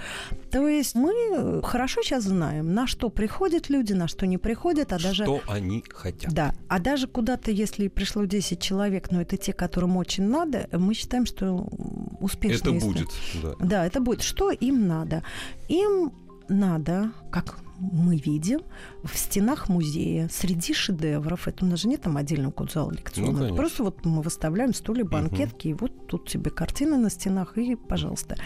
То 0.49 0.67
есть 0.67 0.95
мы 0.95 1.61
хорошо 1.61 2.01
сейчас 2.01 2.23
знаем, 2.23 2.73
на 2.73 2.87
что 2.87 3.09
приходят 3.09 3.69
люди, 3.69 3.93
на 3.93 4.07
что 4.07 4.25
не 4.25 4.37
приходят, 4.37 4.93
а 4.93 4.99
даже... 4.99 5.25
Что 5.25 5.41
они 5.47 5.83
хотят. 5.89 6.33
Да, 6.33 6.55
а 6.69 6.79
даже 6.79 7.07
куда-то, 7.07 7.51
если 7.51 7.89
пришло 7.89 8.23
10 8.23 8.61
человек, 8.61 9.11
но 9.11 9.21
это 9.21 9.35
те, 9.35 9.51
которым 9.51 9.97
очень 9.97 10.23
надо, 10.23 10.69
мы 10.71 10.93
считаем, 10.93 11.25
что 11.25 11.67
успешно. 12.23 12.69
Это 12.69 12.85
будет, 12.85 13.09
да. 13.41 13.53
Да, 13.59 13.85
это 13.85 13.99
будет. 13.99 14.21
Что 14.21 14.51
им 14.51 14.87
надо? 14.87 15.23
Им 15.67 16.11
надо, 16.49 17.11
как 17.31 17.59
мы 17.79 18.15
видим 18.17 18.61
в 19.03 19.17
стенах 19.17 19.67
музея 19.69 20.29
среди 20.31 20.73
шедевров. 20.73 21.47
Это 21.47 21.65
у 21.65 21.67
нас 21.67 21.81
же 21.81 21.87
нет 21.87 22.01
там 22.01 22.17
отдельного 22.17 22.51
кодзала 22.51 22.91
лекционного. 22.91 23.47
Ну, 23.47 23.55
Просто 23.55 23.83
вот 23.83 24.05
мы 24.05 24.21
выставляем 24.21 24.73
стулья, 24.73 25.03
банкетки, 25.03 25.69
угу. 25.69 25.75
и 25.75 25.79
вот 25.79 26.07
тут 26.07 26.29
тебе 26.29 26.51
картины 26.51 26.97
на 26.97 27.09
стенах, 27.09 27.57
и 27.57 27.75
пожалуйста. 27.75 28.37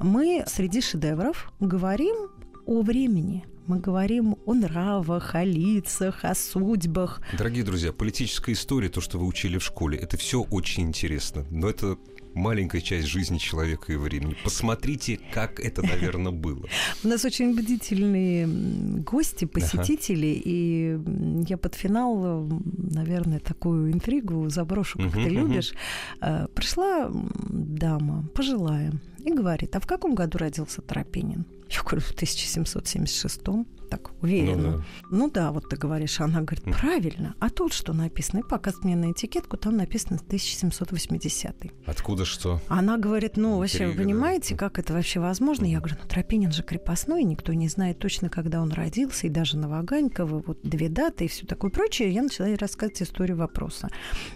Мы 0.00 0.44
среди 0.46 0.80
шедевров 0.80 1.52
говорим 1.60 2.30
о 2.66 2.82
времени. 2.82 3.44
Мы 3.66 3.78
говорим 3.78 4.36
о 4.44 4.52
нравах, 4.52 5.34
о 5.34 5.42
лицах, 5.42 6.24
о 6.24 6.34
судьбах. 6.34 7.22
Дорогие 7.38 7.64
друзья, 7.64 7.92
политическая 7.94 8.52
история, 8.52 8.90
то, 8.90 9.00
что 9.00 9.18
вы 9.18 9.26
учили 9.26 9.56
в 9.56 9.64
школе, 9.64 9.98
это 9.98 10.18
все 10.18 10.42
очень 10.42 10.82
интересно. 10.82 11.46
Но 11.50 11.70
это 11.70 11.96
маленькая 12.34 12.80
часть 12.80 13.06
жизни 13.06 13.38
человека 13.38 13.92
и 13.92 13.96
времени. 13.96 14.36
Посмотрите, 14.44 15.20
как 15.32 15.60
это, 15.60 15.82
наверное, 15.82 16.32
было. 16.32 16.66
У 17.04 17.08
нас 17.08 17.24
очень 17.24 17.54
бдительные 17.54 18.46
гости, 18.46 19.44
посетители, 19.44 20.40
и 20.44 20.98
я 21.48 21.56
под 21.56 21.74
финал, 21.74 22.46
наверное, 22.76 23.40
такую 23.40 23.92
интригу 23.92 24.48
заброшу, 24.50 24.98
как 24.98 25.12
ты 25.12 25.28
любишь. 25.28 25.72
А, 26.20 26.48
пришла 26.48 27.10
дама, 27.10 28.28
пожилая, 28.34 28.92
и 29.24 29.32
говорит, 29.32 29.74
а 29.76 29.80
в 29.80 29.86
каком 29.86 30.14
году 30.14 30.38
родился 30.38 30.82
Тропинин? 30.82 31.46
Я 31.70 31.82
говорю, 31.82 32.00
в 32.00 32.14
1776-м 32.14 33.66
так 33.96 34.10
уверенно. 34.22 34.70
Ну 34.70 34.78
да. 34.78 34.84
ну 35.10 35.30
да, 35.30 35.52
вот 35.52 35.68
ты 35.68 35.76
говоришь, 35.76 36.20
она 36.20 36.40
говорит, 36.40 36.64
правильно. 36.64 37.34
А 37.38 37.50
тут 37.50 37.72
что 37.72 37.92
написано? 37.92 38.40
И 38.40 38.42
показывает 38.42 38.84
мне 38.84 38.96
на 38.96 39.12
этикетку, 39.12 39.56
там 39.56 39.76
написано 39.76 40.16
1780 40.16 41.54
Откуда 41.86 42.24
что? 42.24 42.60
Она 42.68 42.98
говорит, 42.98 43.36
ну 43.36 43.58
вообще, 43.58 43.86
вы 43.86 43.94
понимаете, 43.94 44.56
как 44.56 44.78
это 44.78 44.92
вообще 44.92 45.20
возможно? 45.20 45.64
Я 45.64 45.78
говорю, 45.78 45.96
ну 46.02 46.08
Тропинин 46.08 46.50
же 46.50 46.62
крепостной, 46.62 47.22
никто 47.24 47.52
не 47.52 47.68
знает 47.68 47.98
точно, 47.98 48.28
когда 48.28 48.60
он 48.60 48.72
родился, 48.72 49.26
и 49.26 49.30
даже 49.30 49.56
на 49.56 49.68
Ваганьково, 49.68 50.42
вот 50.44 50.58
две 50.62 50.88
даты 50.88 51.26
и 51.26 51.28
все 51.28 51.46
такое 51.46 51.70
прочее. 51.70 52.10
Я 52.10 52.22
начала 52.22 52.48
ей 52.48 52.56
рассказывать 52.56 53.02
историю 53.02 53.36
вопроса. 53.36 53.88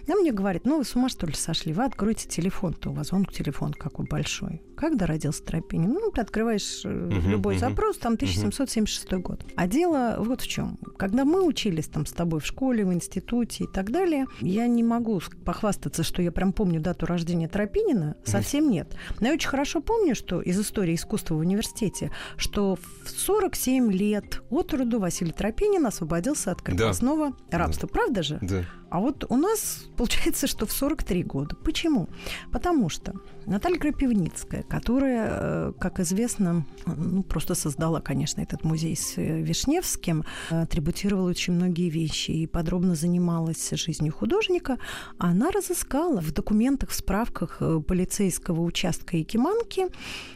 Она 0.07 0.15
мне 0.15 0.31
говорит, 0.31 0.65
ну 0.65 0.77
вы 0.77 0.85
с 0.85 0.95
ума 0.95 1.09
что 1.09 1.25
ли 1.27 1.33
сошли? 1.33 1.73
Вы 1.73 1.83
откройте 1.83 2.27
телефон-то, 2.27 2.91
у 2.91 2.93
вас 2.93 3.11
он 3.11 3.25
телефон 3.25 3.73
какой 3.73 4.05
большой. 4.05 4.61
Когда 4.77 5.05
родился 5.05 5.43
Тропинин? 5.43 5.91
Ну, 5.91 6.11
ты 6.11 6.21
открываешь 6.21 6.85
uh-huh, 6.85 7.27
любой 7.27 7.55
uh-huh, 7.55 7.59
запрос, 7.59 7.97
там 7.97 8.13
1776 8.13 9.07
uh-huh. 9.07 9.19
год. 9.19 9.45
А 9.55 9.67
дело 9.67 10.15
вот 10.19 10.41
в 10.41 10.47
чем. 10.47 10.77
Когда 10.97 11.25
мы 11.25 11.45
учились 11.45 11.87
там 11.87 12.05
с 12.05 12.11
тобой 12.11 12.39
в 12.39 12.45
школе, 12.45 12.85
в 12.85 12.93
институте 12.93 13.65
и 13.65 13.67
так 13.67 13.91
далее, 13.91 14.25
я 14.41 14.67
не 14.67 14.83
могу 14.83 15.21
похвастаться, 15.45 16.03
что 16.03 16.21
я 16.21 16.31
прям 16.31 16.53
помню 16.53 16.79
дату 16.79 17.05
рождения 17.05 17.47
Тропинина. 17.47 18.15
Совсем 18.23 18.69
нет. 18.69 18.95
Но 19.19 19.27
я 19.27 19.33
очень 19.33 19.49
хорошо 19.49 19.81
помню, 19.81 20.15
что 20.15 20.41
из 20.41 20.59
истории 20.59 20.95
искусства 20.95 21.35
в 21.35 21.39
университете, 21.39 22.11
что 22.37 22.75
в 22.75 23.09
47 23.09 23.91
лет 23.91 24.41
от 24.49 24.73
роду 24.73 24.99
Василий 24.99 25.31
Тропинин 25.31 25.85
освободился 25.85 26.51
от 26.51 26.61
крепостного 26.61 27.33
да. 27.49 27.57
рабства. 27.57 27.87
Да. 27.87 27.93
Правда 27.93 28.23
же? 28.23 28.39
Да. 28.41 28.65
А 28.89 28.99
вот 28.99 29.25
у 29.29 29.37
нас 29.37 29.85
получается, 29.97 30.47
что 30.47 30.65
в 30.65 30.71
43 30.71 31.23
года. 31.23 31.55
Почему? 31.55 32.09
Потому 32.51 32.89
что 32.89 33.13
Наталья 33.45 33.79
Крапивницкая, 33.79 34.63
которая, 34.63 35.29
э, 35.31 35.73
как 35.79 35.99
известно, 35.99 36.65
ну, 36.85 37.23
просто 37.23 37.55
создала, 37.55 38.01
конечно, 38.01 38.41
этот 38.41 38.63
музей 38.63 38.95
с 38.95 39.17
э, 39.17 39.41
Вишневским, 39.41 40.23
атрибутировала 40.49 41.29
очень 41.29 41.53
многие 41.53 41.89
вещи 41.89 42.31
и 42.31 42.47
подробно 42.47 42.95
занималась 42.95 43.71
жизнью 43.71 44.13
художника, 44.13 44.77
она 45.17 45.51
разыскала 45.51 46.21
в 46.21 46.31
документах, 46.31 46.89
в 46.89 46.93
справках 46.93 47.57
э, 47.59 47.79
полицейского 47.79 48.61
участка 48.61 49.17
Якиманки 49.17 49.87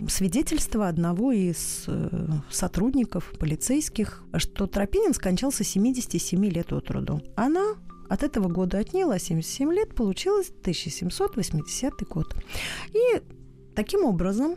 свидетельство 0.07 0.87
одного 0.87 1.31
из 1.31 1.87
сотрудников 2.49 3.33
полицейских, 3.39 4.23
что 4.37 4.67
Тропинин 4.67 5.13
скончался 5.13 5.63
77 5.63 6.45
лет 6.45 6.73
от 6.73 6.89
роду. 6.91 7.21
Она 7.35 7.75
от 8.09 8.23
этого 8.23 8.47
года 8.47 8.77
отняла 8.79 9.19
77 9.19 9.71
лет, 9.73 9.95
получилось 9.95 10.49
1780 10.61 12.07
год. 12.07 12.35
И 12.93 13.21
таким 13.75 14.05
образом 14.05 14.55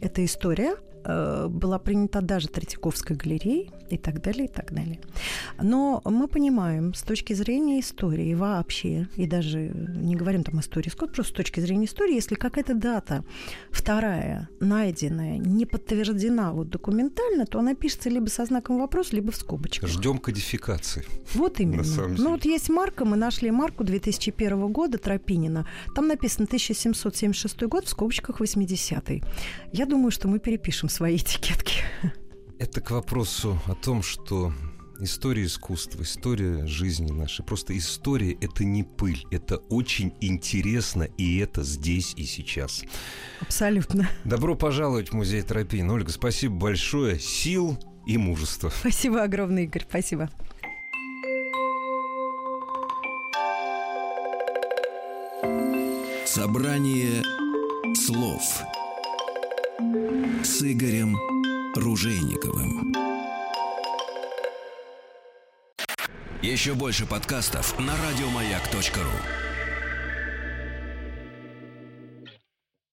эта 0.00 0.24
история 0.24 0.76
э, 1.04 1.46
была 1.48 1.78
принята 1.78 2.20
даже 2.20 2.48
Третьяковской 2.48 3.16
галереей 3.16 3.70
и 3.90 3.96
так 3.96 4.22
далее, 4.22 4.46
и 4.46 4.48
так 4.48 4.72
далее. 4.72 5.00
Но 5.60 6.02
мы 6.04 6.28
понимаем, 6.28 6.94
с 6.94 7.02
точки 7.02 7.32
зрения 7.32 7.80
истории 7.80 8.34
вообще, 8.34 9.08
и 9.16 9.26
даже 9.26 9.58
не 9.58 10.16
говорим 10.16 10.44
там 10.44 10.60
истории 10.60 10.90
скот, 10.90 11.12
просто 11.12 11.32
с 11.32 11.36
точки 11.36 11.60
зрения 11.60 11.86
истории, 11.86 12.14
если 12.14 12.34
какая-то 12.34 12.74
дата 12.74 13.24
вторая, 13.70 14.48
найденная, 14.60 15.38
не 15.38 15.66
подтверждена 15.66 16.52
вот 16.52 16.70
документально, 16.70 17.46
то 17.46 17.58
она 17.58 17.74
пишется 17.74 18.10
либо 18.10 18.28
со 18.28 18.44
знаком 18.44 18.78
вопроса, 18.78 19.14
либо 19.16 19.30
в 19.30 19.36
скобочках. 19.36 19.88
Ждем 19.88 20.18
кодификации. 20.18 21.04
Вот 21.34 21.60
именно. 21.60 21.82
Ну 22.18 22.30
вот 22.30 22.44
есть 22.44 22.68
марка, 22.68 23.04
мы 23.04 23.16
нашли 23.16 23.50
марку 23.50 23.84
2001 23.84 24.72
года 24.72 24.98
Тропинина. 24.98 25.66
Там 25.94 26.08
написано 26.08 26.46
1776 26.46 27.62
год, 27.62 27.86
в 27.86 27.88
скобочках 27.88 28.40
80-й. 28.40 29.22
Я 29.72 29.86
думаю, 29.86 30.10
что 30.10 30.28
мы 30.28 30.38
перепишем 30.38 30.88
свои 30.88 31.16
этикетки. 31.16 31.82
Это 32.58 32.80
к 32.80 32.90
вопросу 32.90 33.58
о 33.66 33.74
том, 33.74 34.02
что 34.02 34.50
история 34.98 35.44
искусства, 35.44 36.02
история 36.02 36.66
жизни 36.66 37.12
нашей, 37.12 37.44
просто 37.44 37.76
история— 37.76 38.32
это 38.40 38.64
не 38.64 38.82
пыль, 38.82 39.26
это 39.30 39.56
очень 39.68 40.14
интересно, 40.22 41.02
и 41.02 41.36
это 41.38 41.62
здесь 41.62 42.14
и 42.16 42.24
сейчас. 42.24 42.82
Абсолютно. 43.42 44.08
Добро 44.24 44.54
пожаловать 44.54 45.10
в 45.10 45.12
музей 45.12 45.42
Тропин. 45.42 45.90
Ольга, 45.90 46.10
спасибо 46.10 46.54
большое. 46.54 47.20
Сил 47.20 47.78
и 48.06 48.16
мужества. 48.16 48.72
Спасибо 48.80 49.22
огромное, 49.22 49.64
Игорь. 49.64 49.84
Спасибо. 49.86 50.30
Собрание 56.24 57.22
слов 57.94 58.42
с 60.42 60.62
Игорем 60.62 61.16
Ружейниковым. 61.76 62.94
Еще 66.42 66.74
больше 66.74 67.06
подкастов 67.06 67.78
на 67.78 67.92
радиомаяк.ру 67.96 69.45